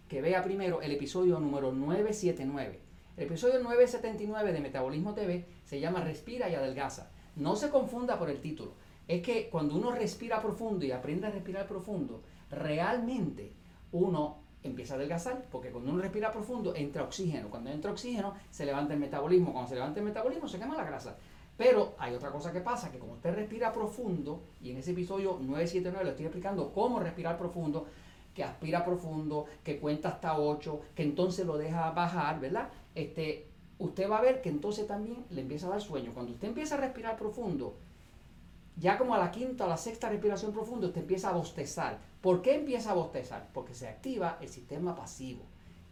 que 0.09 0.23
vea 0.23 0.43
primero 0.43 0.81
el 0.81 0.91
episodio 0.91 1.39
número 1.39 1.71
979. 1.71 2.79
El 3.17 3.23
episodio 3.25 3.59
979 3.59 4.51
de 4.51 4.61
Metabolismo 4.61 5.13
TV 5.13 5.45
se 5.63 5.79
llama 5.79 6.03
Respira 6.03 6.49
y 6.49 6.55
Adelgaza. 6.55 7.11
No 7.35 7.55
se 7.55 7.69
confunda 7.69 8.17
por 8.17 8.31
el 8.31 8.41
título. 8.41 8.73
Es 9.07 9.21
que 9.21 9.47
cuando 9.51 9.75
uno 9.75 9.91
respira 9.91 10.41
profundo 10.41 10.83
y 10.83 10.91
aprende 10.91 11.27
a 11.27 11.29
respirar 11.29 11.67
profundo, 11.67 12.23
realmente 12.49 13.53
uno 13.91 14.37
empieza 14.63 14.95
a 14.95 14.97
adelgazar, 14.97 15.45
porque 15.51 15.71
cuando 15.71 15.91
uno 15.91 16.01
respira 16.01 16.31
profundo 16.31 16.75
entra 16.75 17.03
oxígeno. 17.03 17.49
Cuando 17.49 17.69
entra 17.69 17.91
oxígeno 17.91 18.33
se 18.49 18.65
levanta 18.65 18.93
el 18.93 18.99
metabolismo. 18.99 19.51
Cuando 19.51 19.69
se 19.69 19.75
levanta 19.75 19.99
el 19.99 20.05
metabolismo 20.05 20.47
se 20.47 20.59
quema 20.59 20.75
la 20.75 20.83
grasa. 20.83 21.17
Pero 21.57 21.95
hay 21.97 22.13
otra 22.13 22.31
cosa 22.31 22.51
que 22.51 22.59
pasa, 22.59 22.91
que 22.91 22.99
como 22.99 23.13
usted 23.13 23.33
respira 23.33 23.71
profundo, 23.71 24.41
y 24.61 24.71
en 24.71 24.77
ese 24.77 24.91
episodio 24.91 25.37
979 25.39 26.03
le 26.03 26.11
estoy 26.11 26.25
explicando 26.25 26.73
cómo 26.73 26.99
respirar 26.99 27.37
profundo, 27.37 27.85
que 28.33 28.43
aspira 28.43 28.83
profundo, 28.83 29.45
que 29.63 29.79
cuenta 29.79 30.09
hasta 30.09 30.37
8, 30.37 30.81
que 30.93 31.03
entonces 31.03 31.45
lo 31.45 31.57
deja 31.57 31.91
bajar, 31.91 32.41
¿verdad? 32.41 32.67
Este, 32.93 33.47
usted 33.79 34.09
va 34.09 34.17
a 34.17 34.21
ver 34.21 34.41
que 34.41 34.49
entonces 34.49 34.85
también 34.85 35.23
le 35.29 35.41
empieza 35.41 35.67
a 35.67 35.69
dar 35.69 35.81
sueño. 35.81 36.11
Cuando 36.13 36.33
usted 36.33 36.49
empieza 36.49 36.75
a 36.75 36.79
respirar 36.79 37.15
profundo, 37.15 37.75
ya 38.77 38.97
como 38.97 39.15
a 39.15 39.17
la 39.17 39.31
quinta 39.31 39.65
o 39.65 39.69
la 39.69 39.77
sexta 39.77 40.09
respiración 40.09 40.51
profunda, 40.51 40.87
usted 40.87 41.01
empieza 41.01 41.29
a 41.29 41.33
bostezar. 41.33 41.99
¿Por 42.25 42.41
qué 42.41 42.55
empieza 42.55 42.89
a 42.89 42.95
bostezar? 42.95 43.49
Porque 43.53 43.75
se 43.75 43.87
activa 43.87 44.39
el 44.41 44.49
sistema 44.49 44.95
pasivo. 44.95 45.43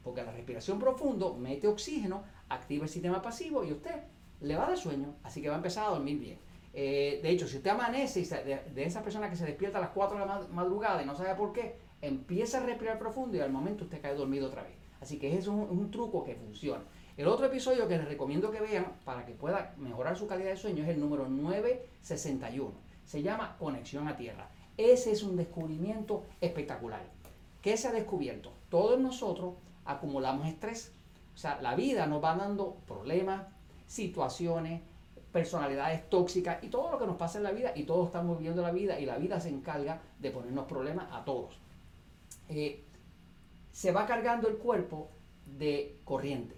Porque 0.03 0.23
la 0.23 0.31
respiración 0.31 0.79
profundo 0.79 1.35
mete 1.35 1.67
oxígeno, 1.67 2.23
activa 2.49 2.85
el 2.85 2.89
sistema 2.89 3.21
pasivo 3.21 3.63
y 3.63 3.71
usted 3.71 4.01
le 4.41 4.55
va 4.55 4.65
dar 4.65 4.75
sueño, 4.75 5.13
así 5.21 5.43
que 5.43 5.49
va 5.49 5.53
a 5.53 5.57
empezar 5.57 5.85
a 5.85 5.89
dormir 5.89 6.17
bien. 6.17 6.39
Eh, 6.73 7.19
de 7.21 7.29
hecho, 7.29 7.47
si 7.47 7.57
usted 7.57 7.69
amanece 7.69 8.21
y 8.21 8.25
de, 8.25 8.83
esa 8.83 9.03
persona 9.03 9.29
que 9.29 9.35
se 9.35 9.45
despierta 9.45 9.77
a 9.77 9.81
las 9.81 9.91
4 9.91 10.17
de 10.17 10.25
la 10.25 10.47
madrugada 10.51 11.03
y 11.03 11.05
no 11.05 11.15
sabe 11.15 11.35
por 11.35 11.53
qué, 11.53 11.75
empieza 12.01 12.57
a 12.57 12.65
respirar 12.65 12.97
profundo 12.97 13.37
y 13.37 13.39
al 13.39 13.51
momento 13.51 13.83
usted 13.83 14.01
cae 14.01 14.15
dormido 14.15 14.47
otra 14.47 14.63
vez. 14.63 14.73
Así 15.01 15.19
que 15.19 15.37
es 15.37 15.45
un, 15.45 15.59
un 15.59 15.91
truco 15.91 16.23
que 16.23 16.33
funciona. 16.33 16.81
El 17.15 17.27
otro 17.27 17.45
episodio 17.45 17.87
que 17.87 17.95
les 17.95 18.07
recomiendo 18.07 18.49
que 18.49 18.59
vean 18.59 18.87
para 19.05 19.23
que 19.23 19.33
pueda 19.33 19.75
mejorar 19.77 20.17
su 20.17 20.25
calidad 20.25 20.49
de 20.49 20.57
sueño 20.57 20.83
es 20.83 20.89
el 20.89 20.99
número 20.99 21.29
961. 21.29 22.71
Se 23.05 23.21
llama 23.21 23.55
Conexión 23.59 24.07
a 24.07 24.17
Tierra. 24.17 24.49
Ese 24.77 25.11
es 25.11 25.23
un 25.23 25.35
descubrimiento 25.35 26.23
espectacular. 26.41 27.03
¿Qué 27.61 27.77
se 27.77 27.87
ha 27.87 27.91
descubierto? 27.91 28.51
Todos 28.69 28.99
nosotros 28.99 29.55
acumulamos 29.85 30.47
estrés. 30.47 30.91
O 31.33 31.37
sea, 31.37 31.61
la 31.61 31.75
vida 31.75 32.05
nos 32.07 32.23
va 32.23 32.35
dando 32.35 32.75
problemas, 32.87 33.47
situaciones, 33.87 34.81
personalidades 35.31 36.09
tóxicas 36.09 36.63
y 36.63 36.67
todo 36.67 36.91
lo 36.91 36.99
que 36.99 37.07
nos 37.07 37.17
pasa 37.17 37.39
en 37.39 37.43
la 37.43 37.51
vida 37.51 37.71
y 37.75 37.83
todos 37.83 38.07
estamos 38.07 38.37
viviendo 38.37 38.61
la 38.61 38.71
vida 38.71 38.99
y 38.99 39.05
la 39.05 39.17
vida 39.17 39.39
se 39.39 39.49
encarga 39.49 40.01
de 40.19 40.31
ponernos 40.31 40.65
problemas 40.65 41.07
a 41.11 41.25
todos. 41.25 41.57
Eh, 42.49 42.83
se 43.71 43.91
va 43.91 44.05
cargando 44.05 44.47
el 44.47 44.57
cuerpo 44.57 45.09
de 45.45 45.97
corriente. 46.05 46.55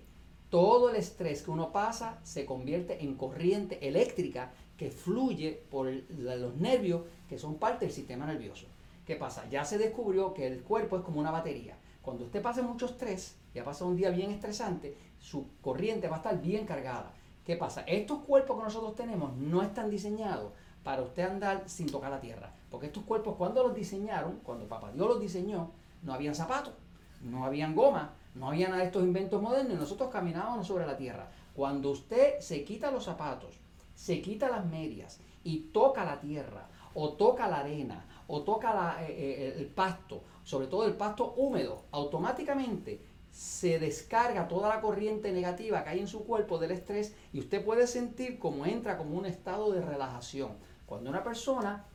Todo 0.50 0.90
el 0.90 0.98
estrés 0.98 1.42
que 1.42 1.52
uno 1.52 1.72
pasa 1.72 2.20
se 2.24 2.46
convierte 2.46 3.04
en 3.04 3.16
corriente 3.16 3.88
eléctrica 3.88 4.52
que 4.78 4.92
fluye 4.92 5.64
por 5.70 5.92
los 6.10 6.56
nervios 6.56 7.04
que 7.30 7.40
son 7.40 7.56
parte 7.56 7.86
del 7.86 7.94
sistema 7.94 8.26
nervioso. 8.26 8.66
¿Qué 9.06 9.16
pasa? 9.16 9.48
Ya 9.50 9.64
se 9.66 9.78
descubrió 9.78 10.34
que 10.34 10.48
el 10.48 10.64
cuerpo 10.64 10.98
es 10.98 11.04
como 11.04 11.20
una 11.20 11.32
batería. 11.32 11.78
Cuando 12.02 12.26
usted 12.26 12.42
pasa 12.42 12.62
mucho 12.62 12.86
estrés, 12.86 13.36
ya 13.54 13.64
pasa 13.64 13.86
un 13.86 13.96
día 13.96 14.10
bien 14.10 14.32
estresante, 14.32 14.98
su 15.20 15.48
corriente 15.62 16.08
va 16.08 16.16
a 16.16 16.20
estar 16.20 16.42
bien 16.42 16.66
cargada. 16.66 17.14
¿Qué 17.46 17.56
pasa? 17.56 17.82
Estos 17.82 18.20
cuerpos 18.20 18.58
que 18.58 18.64
nosotros 18.64 18.96
tenemos 18.96 19.36
no 19.38 19.62
están 19.62 19.90
diseñados 19.90 20.52
para 20.84 21.02
usted 21.02 21.24
andar 21.24 21.64
sin 21.68 21.90
tocar 21.90 22.12
la 22.12 22.20
tierra. 22.20 22.54
Porque 22.70 22.88
estos 22.88 23.04
cuerpos 23.04 23.36
cuando 23.38 23.64
los 23.64 23.76
diseñaron, 23.76 24.40
cuando 24.44 24.68
Papá 24.68 24.92
Dios 24.92 25.08
los 25.08 25.20
diseñó, 25.20 25.72
no 26.04 26.14
habían 26.14 26.36
zapatos, 26.36 26.74
no 27.22 27.46
habían 27.46 27.76
goma, 27.76 28.14
no 28.36 28.50
había 28.50 28.68
nada 28.68 28.82
de 28.82 28.88
estos 28.88 29.04
inventos 29.04 29.42
modernos 29.42 29.74
y 29.74 29.80
nosotros 29.80 30.10
caminábamos 30.10 30.68
sobre 30.68 30.86
la 30.86 30.98
tierra. 30.98 31.30
Cuando 31.56 31.92
usted 31.92 32.40
se 32.40 32.64
quita 32.64 32.92
los 32.92 33.06
zapatos, 33.06 33.58
se 33.96 34.22
quita 34.22 34.50
las 34.50 34.66
medias 34.66 35.20
y 35.44 35.72
toca 35.72 36.06
la 36.06 36.20
tierra, 36.20 36.70
o 36.94 37.14
toca 37.14 37.48
la 37.48 37.60
arena, 37.60 38.06
o 38.28 38.44
toca 38.44 38.98
eh, 39.04 39.08
eh, 39.10 39.56
el 39.58 39.68
pasto, 39.68 40.24
sobre 40.44 40.68
todo 40.68 40.86
el 40.86 40.94
pasto 40.94 41.34
húmedo, 41.34 41.86
automáticamente 41.92 43.02
se 43.32 43.80
descarga 43.80 44.48
toda 44.48 44.70
la 44.70 44.80
corriente 44.80 45.32
negativa 45.34 45.84
que 45.84 45.90
hay 45.90 46.00
en 46.00 46.08
su 46.08 46.24
cuerpo 46.24 46.58
del 46.58 46.72
estrés 46.72 47.16
y 47.34 47.40
usted 47.40 47.66
puede 47.66 47.86
sentir 47.86 48.40
como 48.40 48.66
entra 48.66 48.98
como 48.98 49.18
un 49.18 49.26
estado 49.26 49.72
de 49.74 49.82
relajación. 49.82 50.54
Cuando 50.86 51.10
una 51.10 51.22
persona 51.22 51.86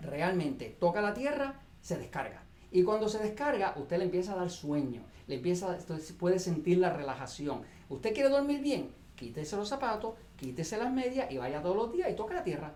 realmente 0.00 0.76
toca 0.80 1.02
la 1.02 1.12
tierra, 1.12 1.60
se 1.82 1.98
descarga. 1.98 2.42
Y 2.70 2.84
cuando 2.84 3.08
se 3.08 3.18
descarga, 3.18 3.74
usted 3.76 3.98
le 3.98 4.04
empieza 4.04 4.32
a 4.32 4.36
dar 4.36 4.50
sueño, 4.50 5.02
le 5.26 5.36
empieza, 5.36 5.76
puede 6.18 6.38
sentir 6.38 6.78
la 6.78 6.92
relajación. 6.92 7.62
Usted 7.90 8.14
quiere 8.14 8.30
dormir 8.30 8.62
bien, 8.62 8.94
quítese 9.20 9.54
los 9.54 9.68
zapatos, 9.68 10.14
quítese 10.34 10.78
las 10.78 10.90
medias 10.90 11.30
y 11.30 11.36
vaya 11.36 11.60
todos 11.60 11.76
los 11.76 11.92
días 11.92 12.10
y 12.10 12.16
toque 12.16 12.32
la 12.32 12.42
tierra. 12.42 12.74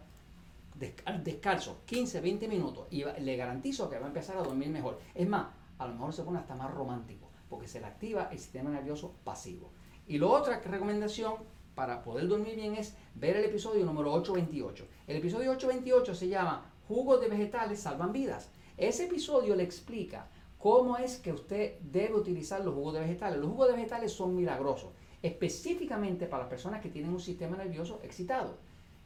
Descalzo, 1.25 1.81
15, 1.87 2.21
20 2.21 2.49
minutos 2.49 2.87
y 2.91 3.03
le 3.03 3.37
garantizo 3.37 3.89
que 3.89 3.99
va 3.99 4.05
a 4.05 4.09
empezar 4.09 4.37
a 4.37 4.43
dormir 4.43 4.69
mejor. 4.69 5.01
Es 5.15 5.27
más, 5.27 5.47
a 5.79 5.87
lo 5.87 5.95
mejor 5.95 6.13
se 6.13 6.23
pone 6.23 6.39
hasta 6.39 6.55
más 6.55 6.71
romántico 6.71 7.31
porque 7.49 7.67
se 7.67 7.81
le 7.81 7.87
activa 7.87 8.29
el 8.31 8.39
sistema 8.39 8.69
nervioso 8.69 9.15
pasivo. 9.25 9.71
Y 10.07 10.19
la 10.19 10.27
otra 10.27 10.61
recomendación 10.61 11.37
para 11.75 12.03
poder 12.03 12.29
dormir 12.29 12.57
bien 12.57 12.75
es 12.75 12.95
ver 13.15 13.37
el 13.37 13.47
episodio 13.47 13.87
número 13.87 14.13
828. 14.13 14.87
El 15.07 15.17
episodio 15.17 15.53
828 15.53 16.15
se 16.15 16.29
llama 16.29 16.71
Jugos 16.87 17.23
de 17.23 17.29
vegetales 17.29 17.81
salvan 17.81 18.13
vidas. 18.13 18.51
Ese 18.77 19.07
episodio 19.07 19.57
le 19.57 19.63
explica 19.63 20.29
cómo 20.59 20.99
es 20.99 21.17
que 21.17 21.33
usted 21.33 21.79
debe 21.81 22.15
utilizar 22.15 22.63
los 22.63 22.75
jugos 22.75 22.95
de 22.95 23.01
vegetales. 23.01 23.39
Los 23.39 23.49
jugos 23.49 23.69
de 23.69 23.77
vegetales 23.77 24.13
son 24.13 24.35
milagrosos, 24.35 24.91
específicamente 25.25 26.27
para 26.27 26.45
las 26.45 26.51
personas 26.51 26.81
que 26.81 26.89
tienen 26.89 27.11
un 27.11 27.21
sistema 27.21 27.57
nervioso 27.57 28.01
excitado. 28.05 28.57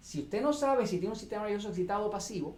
Si 0.00 0.20
usted 0.20 0.42
no 0.42 0.52
sabe 0.52 0.86
si 0.86 0.98
tiene 0.98 1.14
un 1.14 1.18
sistema 1.18 1.44
nervioso 1.44 1.68
excitado 1.68 2.06
o 2.06 2.10
pasivo, 2.10 2.56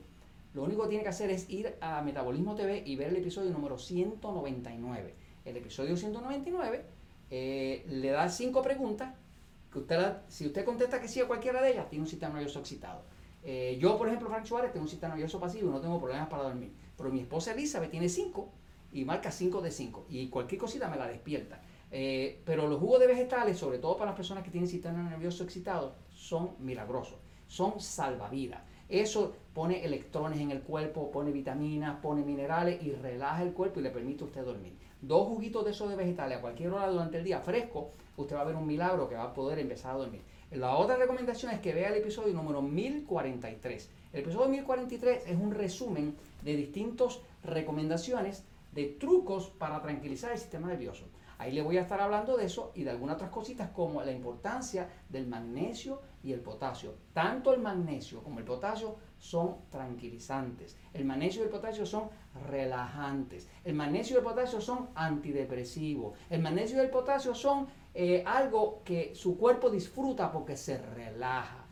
lo 0.55 0.65
único 0.65 0.83
que 0.83 0.89
tiene 0.89 1.05
que 1.05 1.11
hacer 1.11 1.31
es 1.31 1.49
ir 1.49 1.77
a 1.81 2.03
Metabolismo 2.03 2.55
TV 2.55 2.83
y 2.85 2.97
ver 2.97 3.09
el 3.09 3.17
episodio 3.17 3.51
número 3.51 3.79
199 3.79 5.15
el 5.45 5.57
episodio 5.57 5.97
199, 5.97 6.85
eh, 7.31 7.85
le 7.89 8.11
da 8.11 8.29
cinco 8.29 8.63
preguntas 8.63 9.15
que 9.73 9.79
usted, 9.79 10.17
si 10.29 10.47
usted 10.47 10.65
contesta 10.65 11.01
que 11.01 11.09
sí 11.09 11.21
a 11.21 11.27
cualquiera 11.27 11.63
de 11.63 11.73
ellas, 11.73 11.89
tiene 11.89 12.05
un 12.05 12.09
sistema 12.09 12.35
nervioso 12.35 12.59
excitado. 12.59 13.03
Eh, 13.43 13.79
yo, 13.81 13.97
por 13.97 14.09
ejemplo, 14.09 14.29
Frank 14.29 14.45
Suárez, 14.45 14.73
tengo 14.73 14.85
un 14.85 14.91
sistema 14.91 15.15
nervioso 15.15 15.41
pasivo 15.41 15.69
y 15.69 15.73
no 15.73 15.81
tengo 15.81 15.99
problemas 15.99 16.29
para 16.29 16.43
dormir. 16.43 16.73
Pero 16.97 17.11
mi 17.11 17.21
esposa 17.21 17.53
Elizabeth 17.53 17.91
tiene 17.91 18.09
cinco 18.09 18.51
y 18.93 19.05
marca 19.05 19.31
5 19.31 19.63
de 19.63 19.71
5 19.71 20.07
y 20.11 20.29
cualquier 20.29 20.61
cosita 20.61 20.89
me 20.89 20.97
la 20.97 21.07
despierta. 21.07 21.63
Eh, 21.91 22.41
pero 22.45 22.69
los 22.69 22.79
jugos 22.79 23.01
de 23.01 23.09
vegetales, 23.09 23.59
sobre 23.59 23.79
todo 23.79 23.97
para 23.97 24.11
las 24.11 24.17
personas 24.17 24.45
que 24.45 24.51
tienen 24.51 24.69
sistema 24.69 25.03
nervioso 25.03 25.45
excitado, 25.45 25.95
son 26.13 26.51
milagrosos, 26.61 27.19
son 27.49 27.81
salvavidas. 27.81 28.63
Eso 28.89 29.35
pone 29.55 29.85
electrones 29.85 30.41
en 30.41 30.51
el 30.51 30.63
cuerpo, 30.63 31.11
pone 31.11 31.31
vitaminas, 31.31 31.99
pone 32.01 32.23
minerales 32.23 32.83
y 32.83 32.93
relaja 32.93 33.43
el 33.43 33.53
cuerpo 33.53 33.81
y 33.81 33.85
le 33.85 33.91
permite 33.91 34.25
a 34.25 34.27
usted 34.27 34.45
dormir 34.45 34.73
dos 35.03 35.29
juguitos 35.29 35.65
de 35.65 35.71
esos 35.71 35.89
de 35.89 35.97
vegetales 35.97 36.39
a 36.39 36.41
cualquier 36.41 36.73
hora 36.73 36.89
durante 36.89 37.19
el 37.19 37.25
día 37.25 37.41
fresco, 37.41 37.91
usted 38.17 38.37
va 38.37 38.43
a 38.43 38.45
ver 38.45 38.57
un 38.57 38.67
milagro 38.67 39.09
que 39.09 39.15
va 39.15 39.25
a 39.25 39.35
poder 39.35 39.59
empezar 39.59 39.93
a 39.93 39.99
dormir. 39.99 40.23
La 40.51 40.77
otra 40.77 40.97
recomendación 40.97 41.53
es 41.53 41.61
que 41.61 41.73
vea 41.73 41.89
el 41.89 41.97
episodio 41.97 42.35
número 42.35 42.61
1043. 42.61 43.91
El 44.13 44.21
episodio 44.21 44.49
1043 44.49 45.25
es 45.27 45.39
un 45.39 45.53
resumen 45.53 46.17
de 46.43 46.57
distintas 46.57 47.21
recomendaciones 47.45 48.45
de 48.73 48.87
trucos 48.87 49.49
para 49.51 49.81
tranquilizar 49.81 50.33
el 50.33 50.39
sistema 50.39 50.69
nervioso. 50.69 51.07
Ahí 51.41 51.53
le 51.53 51.63
voy 51.63 51.79
a 51.79 51.81
estar 51.81 51.99
hablando 52.03 52.37
de 52.37 52.45
eso 52.45 52.71
y 52.75 52.85
de 52.85 52.91
algunas 52.91 53.17
otras 53.17 53.31
cositas 53.31 53.71
como 53.71 54.03
la 54.03 54.13
importancia 54.13 54.91
del 55.09 55.27
magnesio 55.27 56.03
y 56.23 56.35
el 56.35 56.41
potasio. 56.41 56.93
Tanto 57.15 57.55
el 57.55 57.63
magnesio 57.63 58.23
como 58.23 58.41
el 58.41 58.45
potasio 58.45 58.97
son 59.19 59.57
tranquilizantes. 59.71 60.77
El 60.93 61.07
magnesio 61.07 61.41
y 61.41 61.45
el 61.47 61.51
potasio 61.51 61.87
son 61.87 62.11
relajantes. 62.47 63.49
El 63.65 63.73
magnesio 63.73 64.17
y 64.17 64.19
el 64.19 64.25
potasio 64.25 64.61
son 64.61 64.91
antidepresivos. 64.95 66.19
El 66.29 66.43
magnesio 66.43 66.77
y 66.77 66.81
el 66.81 66.91
potasio 66.91 67.35
son 67.35 67.69
eh, 67.95 68.23
algo 68.27 68.83
que 68.85 69.15
su 69.15 69.39
cuerpo 69.39 69.71
disfruta 69.71 70.31
porque 70.31 70.59
se 70.59 70.77
relaja. 70.77 71.65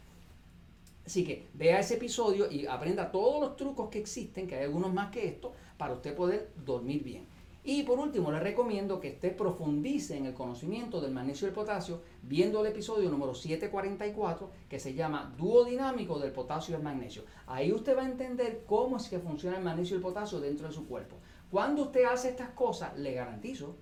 Así 1.05 1.25
que 1.25 1.47
vea 1.53 1.81
ese 1.81 1.97
episodio 1.97 2.51
y 2.51 2.67
aprenda 2.67 3.11
todos 3.11 3.39
los 3.39 3.57
trucos 3.57 3.91
que 3.91 3.99
existen, 3.99 4.47
que 4.47 4.55
hay 4.55 4.65
algunos 4.65 4.95
más 4.95 5.11
que 5.11 5.29
esto, 5.29 5.53
para 5.77 5.93
usted 5.93 6.17
poder 6.17 6.53
dormir 6.57 7.05
bien. 7.05 7.27
Y 7.71 7.83
por 7.83 7.99
último, 7.99 8.33
le 8.33 8.41
recomiendo 8.41 8.99
que 8.99 9.11
usted 9.11 9.37
profundice 9.37 10.17
en 10.17 10.25
el 10.25 10.33
conocimiento 10.33 11.03
del 11.03 11.13
magnesio 11.13 11.47
y 11.47 11.51
el 11.51 11.55
potasio 11.55 12.01
viendo 12.23 12.63
el 12.63 12.69
episodio 12.69 13.11
número 13.11 13.35
744 13.35 14.51
que 14.71 14.81
se 14.81 14.95
llama 14.95 15.35
Dúo 15.37 15.67
dinámico 15.67 16.19
del 16.19 16.33
potasio 16.33 16.73
y 16.73 16.77
el 16.79 16.83
magnesio. 16.83 17.25
Ahí 17.47 17.71
usted 17.71 17.95
va 17.95 18.05
a 18.05 18.09
entender 18.09 18.65
cómo 18.67 18.97
es 18.97 19.11
que 19.11 19.19
funciona 19.19 19.59
el 19.59 19.65
magnesio 19.65 19.97
y 19.97 19.99
el 19.99 20.03
potasio 20.03 20.41
dentro 20.41 20.67
de 20.67 20.73
su 20.73 20.89
cuerpo. 20.89 21.17
Cuando 21.51 21.83
usted 21.83 22.05
hace 22.07 22.31
estas 22.31 22.49
cosas, 22.53 22.97
le 22.97 23.13
garantizo 23.13 23.77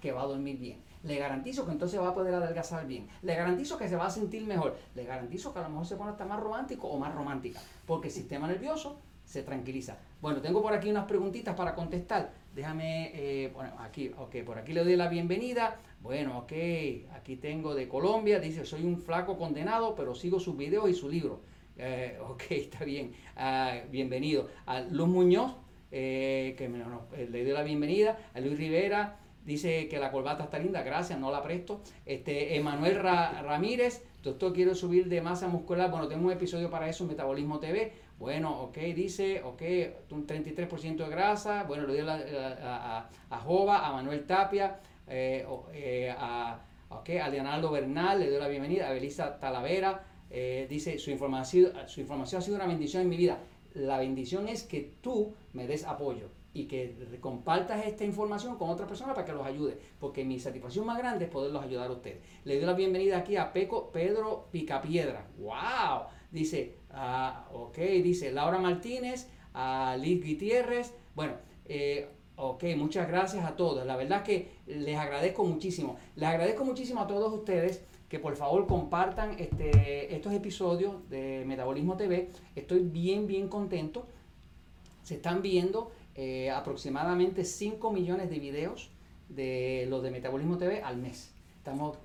que 0.00 0.12
va 0.12 0.22
a 0.22 0.26
dormir 0.26 0.56
bien. 0.56 0.82
Le 1.02 1.18
garantizo 1.18 1.66
que 1.66 1.72
entonces 1.72 2.00
va 2.00 2.08
a 2.08 2.14
poder 2.14 2.32
adelgazar 2.32 2.86
bien. 2.86 3.06
Le 3.20 3.36
garantizo 3.36 3.76
que 3.76 3.86
se 3.86 3.96
va 3.96 4.06
a 4.06 4.10
sentir 4.10 4.46
mejor. 4.46 4.78
Le 4.94 5.04
garantizo 5.04 5.52
que 5.52 5.58
a 5.58 5.62
lo 5.64 5.68
mejor 5.68 5.84
se 5.84 5.96
pone 5.96 6.12
hasta 6.12 6.24
más 6.24 6.40
romántico 6.40 6.88
o 6.88 6.98
más 6.98 7.14
romántica. 7.14 7.60
Porque 7.84 8.08
el 8.08 8.14
sistema 8.14 8.48
nervioso 8.48 8.96
se 9.26 9.42
tranquiliza. 9.42 9.98
Bueno, 10.22 10.40
tengo 10.40 10.62
por 10.62 10.72
aquí 10.72 10.88
unas 10.88 11.04
preguntitas 11.04 11.54
para 11.54 11.74
contestar. 11.74 12.32
Déjame, 12.56 13.10
eh, 13.12 13.50
bueno, 13.52 13.74
aquí, 13.80 14.10
ok, 14.16 14.36
por 14.42 14.56
aquí 14.56 14.72
le 14.72 14.82
doy 14.82 14.96
la 14.96 15.08
bienvenida. 15.08 15.78
Bueno, 16.00 16.38
ok, 16.38 16.52
aquí 17.12 17.36
tengo 17.36 17.74
de 17.74 17.86
Colombia, 17.86 18.40
dice, 18.40 18.64
soy 18.64 18.82
un 18.82 18.96
flaco 18.96 19.36
condenado, 19.36 19.94
pero 19.94 20.14
sigo 20.14 20.40
sus 20.40 20.56
videos 20.56 20.88
y 20.88 20.94
su 20.94 21.06
libro. 21.06 21.42
Eh, 21.76 22.16
ok, 22.26 22.44
está 22.48 22.82
bien, 22.86 23.12
ah, 23.36 23.80
bienvenido. 23.90 24.48
A 24.64 24.80
Luz 24.80 25.06
Muñoz, 25.06 25.52
eh, 25.92 26.54
que 26.56 26.66
me, 26.70 26.78
le 27.26 27.44
doy 27.44 27.52
la 27.52 27.62
bienvenida. 27.62 28.18
A 28.32 28.40
Luis 28.40 28.56
Rivera, 28.56 29.18
dice 29.46 29.88
que 29.88 29.98
la 29.98 30.10
corbata 30.10 30.44
está 30.44 30.58
linda, 30.58 30.82
gracias, 30.82 31.18
no 31.18 31.30
la 31.30 31.42
presto. 31.42 31.80
Este, 32.04 32.56
Emanuel 32.56 32.96
Ramírez, 32.96 34.02
doctor, 34.22 34.52
quiero 34.52 34.74
subir 34.74 35.08
de 35.08 35.22
masa 35.22 35.48
muscular. 35.48 35.90
Bueno, 35.90 36.08
tengo 36.08 36.26
un 36.26 36.32
episodio 36.32 36.68
para 36.68 36.88
eso 36.88 37.06
Metabolismo 37.06 37.60
TV. 37.60 37.92
Bueno, 38.18 38.62
ok, 38.62 38.76
dice, 38.94 39.42
ok, 39.42 39.62
un 40.10 40.26
33% 40.26 40.96
de 40.96 41.08
grasa. 41.08 41.62
Bueno, 41.62 41.86
le 41.86 42.02
doy 42.02 42.08
a, 42.08 43.08
a, 43.30 43.38
Jova, 43.38 43.86
a 43.86 43.92
Manuel 43.92 44.26
Tapia, 44.26 44.80
eh, 45.06 45.46
eh, 45.72 46.14
a, 46.18 46.58
okay, 46.88 47.18
a 47.18 47.28
Leonardo 47.28 47.70
Bernal, 47.70 48.18
le 48.18 48.30
doy 48.30 48.40
la 48.40 48.48
bienvenida, 48.48 48.88
a 48.88 48.92
Belisa 48.92 49.38
Talavera. 49.38 50.04
Eh, 50.30 50.66
dice, 50.68 50.98
su 50.98 51.10
información, 51.10 51.72
su 51.86 52.00
información 52.00 52.40
ha 52.40 52.44
sido 52.44 52.56
una 52.56 52.66
bendición 52.66 53.02
en 53.02 53.08
mi 53.08 53.16
vida. 53.16 53.38
La 53.74 53.98
bendición 53.98 54.48
es 54.48 54.64
que 54.64 54.94
tú 55.02 55.34
me 55.52 55.66
des 55.66 55.84
apoyo 55.84 56.30
y 56.56 56.66
que 56.66 57.18
compartas 57.20 57.84
esta 57.84 58.04
información 58.04 58.56
con 58.56 58.70
otras 58.70 58.88
personas 58.88 59.14
para 59.14 59.26
que 59.26 59.32
los 59.32 59.46
ayude, 59.46 59.78
porque 60.00 60.24
mi 60.24 60.40
satisfacción 60.40 60.86
más 60.86 60.96
grande 60.96 61.26
es 61.26 61.30
poderlos 61.30 61.62
ayudar 61.62 61.90
a 61.90 61.92
ustedes. 61.92 62.18
Le 62.44 62.56
doy 62.56 62.64
la 62.64 62.72
bienvenida 62.72 63.18
aquí 63.18 63.36
a 63.36 63.52
Peco 63.52 63.90
Pedro 63.92 64.48
Picapiedra. 64.50 65.26
¡Wow! 65.38 66.06
Dice, 66.30 66.78
ah, 66.90 67.46
ok, 67.52 67.76
dice 67.76 68.32
Laura 68.32 68.58
Martínez, 68.58 69.28
a 69.52 69.96
Liz 69.98 70.26
Gutiérrez. 70.26 70.94
Bueno, 71.14 71.34
eh, 71.66 72.08
Ok, 72.38 72.64
muchas 72.76 73.08
gracias 73.08 73.46
a 73.46 73.56
todos. 73.56 73.86
La 73.86 73.96
verdad 73.96 74.22
que 74.22 74.50
les 74.66 74.98
agradezco 74.98 75.42
muchísimo. 75.42 75.96
Les 76.16 76.28
agradezco 76.28 76.66
muchísimo 76.66 77.00
a 77.00 77.06
todos 77.06 77.32
ustedes 77.32 77.82
que 78.10 78.18
por 78.18 78.36
favor 78.36 78.66
compartan 78.66 79.36
este, 79.38 80.14
estos 80.14 80.34
episodios 80.34 81.08
de 81.08 81.44
Metabolismo 81.46 81.96
TV. 81.96 82.28
Estoy 82.54 82.80
bien, 82.80 83.26
bien 83.26 83.48
contento. 83.48 84.06
Se 85.02 85.14
están 85.14 85.40
viendo 85.40 85.92
eh, 86.16 86.50
aproximadamente 86.50 87.44
5 87.44 87.92
millones 87.92 88.30
de 88.30 88.38
videos 88.38 88.90
de 89.28 89.86
los 89.88 90.02
de 90.02 90.10
Metabolismo 90.10 90.56
TV 90.56 90.82
al 90.82 90.96
mes. 90.96 91.34
Estamos, 91.58 91.98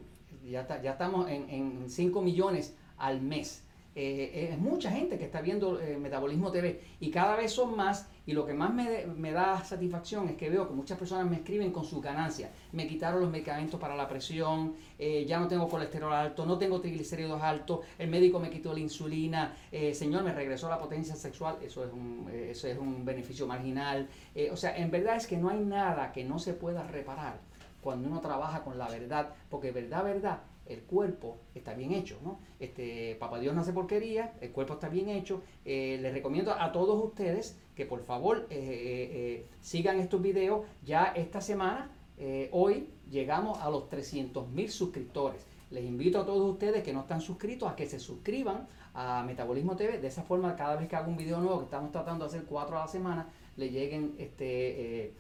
ya, 0.44 0.68
ya 0.82 0.92
estamos 0.92 1.30
en, 1.30 1.50
en 1.50 1.90
5 1.90 2.22
millones 2.22 2.76
al 2.98 3.22
mes. 3.22 3.64
Eh, 3.94 4.52
es 4.54 4.58
mucha 4.58 4.90
gente 4.90 5.18
que 5.18 5.26
está 5.26 5.42
viendo 5.42 5.78
eh, 5.82 5.98
Metabolismo 5.98 6.50
TV 6.50 6.80
y 7.02 7.12
cada 7.12 7.36
vez 7.36 7.52
son 7.52 7.76
más 7.76 8.08
y 8.26 8.32
lo 8.32 8.46
que 8.46 8.54
más 8.54 8.74
me, 8.74 9.32
da 9.34 9.62
satisfacción 9.66 10.30
es 10.30 10.38
que 10.38 10.50
veo 10.50 10.66
que 10.66 10.74
muchas 10.74 10.98
personas 10.98 11.30
me 11.30 11.38
escriben 11.38 11.72
con 11.72 11.84
sus 11.84 12.02
ganancias. 12.02 12.52
Me 12.72 12.88
quitaron 12.88 13.20
los 13.20 13.30
medicamentos 13.30 13.78
para 13.80 13.96
la 13.96 14.08
presión, 14.08 14.76
eh, 14.98 15.26
ya 15.26 15.40
no 15.40 15.48
tengo 15.48 15.68
colesterol 15.68 16.14
alto, 16.14 16.46
no 16.46 16.58
tengo 16.58 16.80
triglicéridos 16.80 17.42
altos, 17.42 17.82
el 17.98 18.10
médico 18.10 18.40
me 18.40 18.50
quitó 18.50 18.74
la 18.74 18.80
insulina, 18.80 19.58
señor 19.94 20.24
me 20.24 20.32
regresó 20.32 20.70
la 20.70 20.80
potencia 20.80 21.16
sexual, 21.16 21.58
eso 21.62 21.84
es 21.84 21.92
un, 21.92 22.30
eso 22.32 22.68
es 22.68 22.78
un 22.78 23.04
beneficio 23.04 23.48
marginal. 23.48 24.08
o 24.52 24.56
sea, 24.56 24.78
en 24.78 24.92
verdad 24.92 25.18
es 25.18 25.28
que 25.28 25.36
no 25.36 25.50
hay 25.50 25.60
nada 25.60 26.12
que 26.14 26.24
no 26.24 26.40
se 26.40 26.54
pueda 26.54 26.84
reparar 26.84 27.40
cuando 27.82 28.08
uno 28.08 28.22
trabaja 28.22 28.64
con 28.64 28.78
la 28.78 28.88
verdad, 28.88 29.34
porque 29.50 29.72
verdad, 29.72 30.04
verdad 30.04 30.40
el 30.72 30.82
cuerpo 30.84 31.38
está 31.54 31.74
bien 31.74 31.92
hecho, 31.92 32.18
¿no? 32.24 32.40
Este, 32.60 33.16
Papá 33.20 33.40
Dios 33.40 33.54
no 33.54 33.62
hace 33.62 33.74
porquería, 33.74 34.34
el 34.42 34.52
cuerpo 34.52 34.74
está 34.74 34.90
bien 34.90 35.10
hecho. 35.10 35.42
Eh, 35.66 36.00
les 36.02 36.14
recomiendo 36.14 36.52
a 36.52 36.72
todos 36.72 37.04
ustedes 37.04 37.58
que 37.76 37.86
por 37.86 38.02
favor 38.02 38.48
eh, 38.50 38.50
eh, 38.52 39.46
sigan 39.60 40.00
estos 40.00 40.22
videos. 40.22 40.66
Ya 40.84 41.14
esta 41.16 41.42
semana, 41.42 41.92
hoy, 42.52 42.88
llegamos 43.10 43.60
a 43.60 43.70
los 43.70 43.90
300 43.90 44.48
mil 44.50 44.70
suscriptores. 44.70 45.46
Les 45.72 45.84
invito 45.84 46.20
a 46.20 46.26
todos 46.26 46.52
ustedes 46.52 46.84
que 46.84 46.94
no 46.94 47.02
están 47.02 47.22
suscritos 47.22 47.70
a 47.72 47.76
que 47.76 47.88
se 47.88 48.00
suscriban 48.00 48.68
a 48.94 49.24
Metabolismo 49.24 49.76
TV. 49.76 49.98
De 49.98 50.08
esa 50.08 50.22
forma, 50.22 50.56
cada 50.56 50.76
vez 50.76 50.88
que 50.88 50.96
hago 50.96 51.10
un 51.10 51.18
video 51.18 51.40
nuevo, 51.40 51.60
que 51.60 51.66
estamos 51.66 51.92
tratando 51.92 52.26
de 52.26 52.30
hacer 52.30 52.46
cuatro 52.46 52.78
a 52.78 52.82
la 52.82 52.88
semana, 52.88 53.28
le 53.58 53.70
lleguen 53.70 54.14
este, 54.20 55.14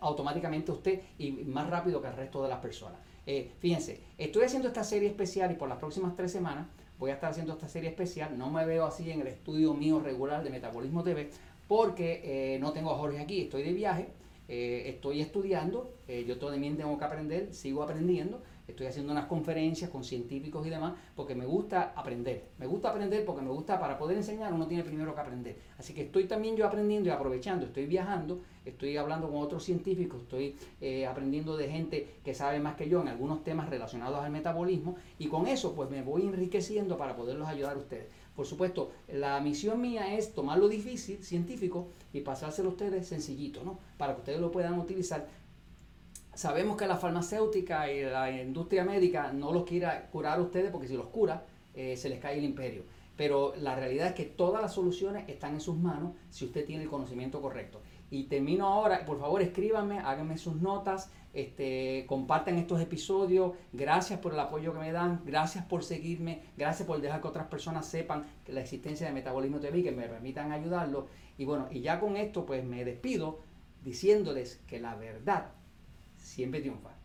automáticamente 0.00 0.70
a 0.72 0.74
usted 0.74 1.00
y 1.18 1.30
más 1.32 1.70
rápido 1.70 2.02
que 2.02 2.08
al 2.08 2.16
resto 2.16 2.42
de 2.42 2.50
las 2.50 2.58
personas. 2.58 3.00
Eh, 3.26 3.50
fíjense, 3.58 4.00
estoy 4.18 4.44
haciendo 4.44 4.68
esta 4.68 4.84
serie 4.84 5.08
especial 5.08 5.50
y 5.50 5.56
por 5.56 5.68
las 5.68 5.78
próximas 5.78 6.14
tres 6.14 6.30
semanas 6.30 6.68
voy 6.98 7.10
a 7.10 7.14
estar 7.14 7.30
haciendo 7.30 7.52
esta 7.52 7.68
serie 7.68 7.90
especial. 7.90 8.38
No 8.38 8.50
me 8.50 8.64
veo 8.64 8.86
así 8.86 9.10
en 9.10 9.20
el 9.20 9.26
estudio 9.26 9.74
mío 9.74 10.00
regular 10.00 10.44
de 10.44 10.50
Metabolismo 10.50 11.02
TV 11.02 11.30
porque 11.68 12.54
eh, 12.54 12.58
no 12.60 12.72
tengo 12.72 12.92
a 12.92 12.96
Jorge 12.96 13.18
aquí, 13.18 13.42
estoy 13.42 13.64
de 13.64 13.72
viaje, 13.72 14.08
eh, 14.48 14.84
estoy 14.86 15.20
estudiando, 15.20 15.94
yo 16.26 16.38
también 16.38 16.76
tengo 16.76 16.96
que 16.98 17.04
aprender, 17.04 17.52
sigo 17.52 17.82
aprendiendo 17.82 18.40
estoy 18.68 18.86
haciendo 18.86 19.12
unas 19.12 19.26
conferencias 19.26 19.90
con 19.90 20.04
científicos 20.04 20.66
y 20.66 20.70
demás, 20.70 20.94
porque 21.14 21.34
me 21.34 21.46
gusta 21.46 21.92
aprender. 21.94 22.48
Me 22.58 22.66
gusta 22.66 22.90
aprender 22.90 23.24
porque 23.24 23.42
me 23.42 23.50
gusta, 23.50 23.78
para 23.78 23.98
poder 23.98 24.16
enseñar, 24.16 24.52
uno 24.52 24.66
tiene 24.66 24.82
primero 24.82 25.14
que 25.14 25.20
aprender. 25.20 25.56
Así 25.78 25.94
que 25.94 26.02
estoy 26.02 26.24
también 26.24 26.56
yo 26.56 26.66
aprendiendo 26.66 27.08
y 27.08 27.12
aprovechando, 27.12 27.66
estoy 27.66 27.86
viajando, 27.86 28.40
estoy 28.64 28.96
hablando 28.96 29.28
con 29.28 29.40
otros 29.40 29.62
científicos, 29.64 30.22
estoy 30.22 30.56
eh, 30.80 31.06
aprendiendo 31.06 31.56
de 31.56 31.68
gente 31.68 32.08
que 32.24 32.34
sabe 32.34 32.58
más 32.58 32.74
que 32.76 32.88
yo 32.88 33.00
en 33.00 33.08
algunos 33.08 33.44
temas 33.44 33.70
relacionados 33.70 34.24
al 34.24 34.30
metabolismo, 34.30 34.96
y 35.18 35.28
con 35.28 35.46
eso 35.46 35.74
pues 35.74 35.88
me 35.90 36.02
voy 36.02 36.22
enriqueciendo 36.22 36.96
para 36.96 37.16
poderlos 37.16 37.48
ayudar 37.48 37.76
a 37.76 37.78
ustedes. 37.78 38.08
Por 38.36 38.46
supuesto, 38.46 38.92
la 39.08 39.40
misión 39.40 39.80
mía 39.80 40.14
es 40.14 40.34
tomar 40.34 40.58
lo 40.58 40.68
difícil, 40.68 41.24
científico, 41.24 41.88
y 42.12 42.20
pasárselo 42.20 42.68
a 42.68 42.72
ustedes 42.72 43.08
sencillito, 43.08 43.64
¿no? 43.64 43.78
Para 43.96 44.14
que 44.14 44.20
ustedes 44.20 44.40
lo 44.40 44.52
puedan 44.52 44.78
utilizar 44.78 45.26
Sabemos 46.36 46.76
que 46.76 46.86
la 46.86 46.98
farmacéutica 46.98 47.90
y 47.90 48.02
la 48.02 48.30
industria 48.30 48.84
médica 48.84 49.32
no 49.32 49.52
los 49.52 49.64
quiere 49.64 49.88
curar 50.12 50.38
a 50.38 50.42
ustedes 50.42 50.70
porque 50.70 50.86
si 50.86 50.94
los 50.94 51.06
cura, 51.06 51.46
eh, 51.74 51.96
se 51.96 52.10
les 52.10 52.18
cae 52.18 52.36
el 52.36 52.44
imperio. 52.44 52.82
Pero 53.16 53.54
la 53.56 53.74
realidad 53.74 54.08
es 54.08 54.12
que 54.12 54.24
todas 54.26 54.60
las 54.60 54.74
soluciones 54.74 55.26
están 55.30 55.54
en 55.54 55.62
sus 55.62 55.78
manos 55.78 56.12
si 56.28 56.44
usted 56.44 56.66
tiene 56.66 56.82
el 56.82 56.90
conocimiento 56.90 57.40
correcto. 57.40 57.80
Y 58.10 58.24
termino 58.24 58.66
ahora, 58.66 59.04
por 59.04 59.18
favor 59.18 59.42
escríbanme, 59.42 59.98
háganme 59.98 60.38
sus 60.38 60.56
notas, 60.56 61.10
este, 61.32 62.06
compartan 62.06 62.56
estos 62.56 62.80
episodios, 62.80 63.52
gracias 63.72 64.20
por 64.20 64.32
el 64.32 64.40
apoyo 64.40 64.72
que 64.72 64.78
me 64.78 64.92
dan, 64.92 65.20
gracias 65.26 65.64
por 65.66 65.84
seguirme, 65.84 66.42
gracias 66.56 66.86
por 66.86 67.00
dejar 67.00 67.20
que 67.20 67.28
otras 67.28 67.48
personas 67.48 67.86
sepan 67.86 68.24
que 68.44 68.52
la 68.52 68.62
existencia 68.62 69.06
de 69.06 69.12
Metabolismo 69.12 69.60
TV 69.60 69.82
que 69.82 69.92
me 69.92 70.08
permitan 70.08 70.52
ayudarlos. 70.52 71.04
Y 71.36 71.44
bueno, 71.44 71.68
y 71.70 71.80
ya 71.80 72.00
con 72.00 72.16
esto 72.16 72.46
pues 72.46 72.64
me 72.64 72.84
despido 72.84 73.40
diciéndoles 73.84 74.62
que 74.66 74.80
la 74.80 74.94
verdad 74.94 75.48
siempre 76.16 76.60
triunfa. 76.60 76.95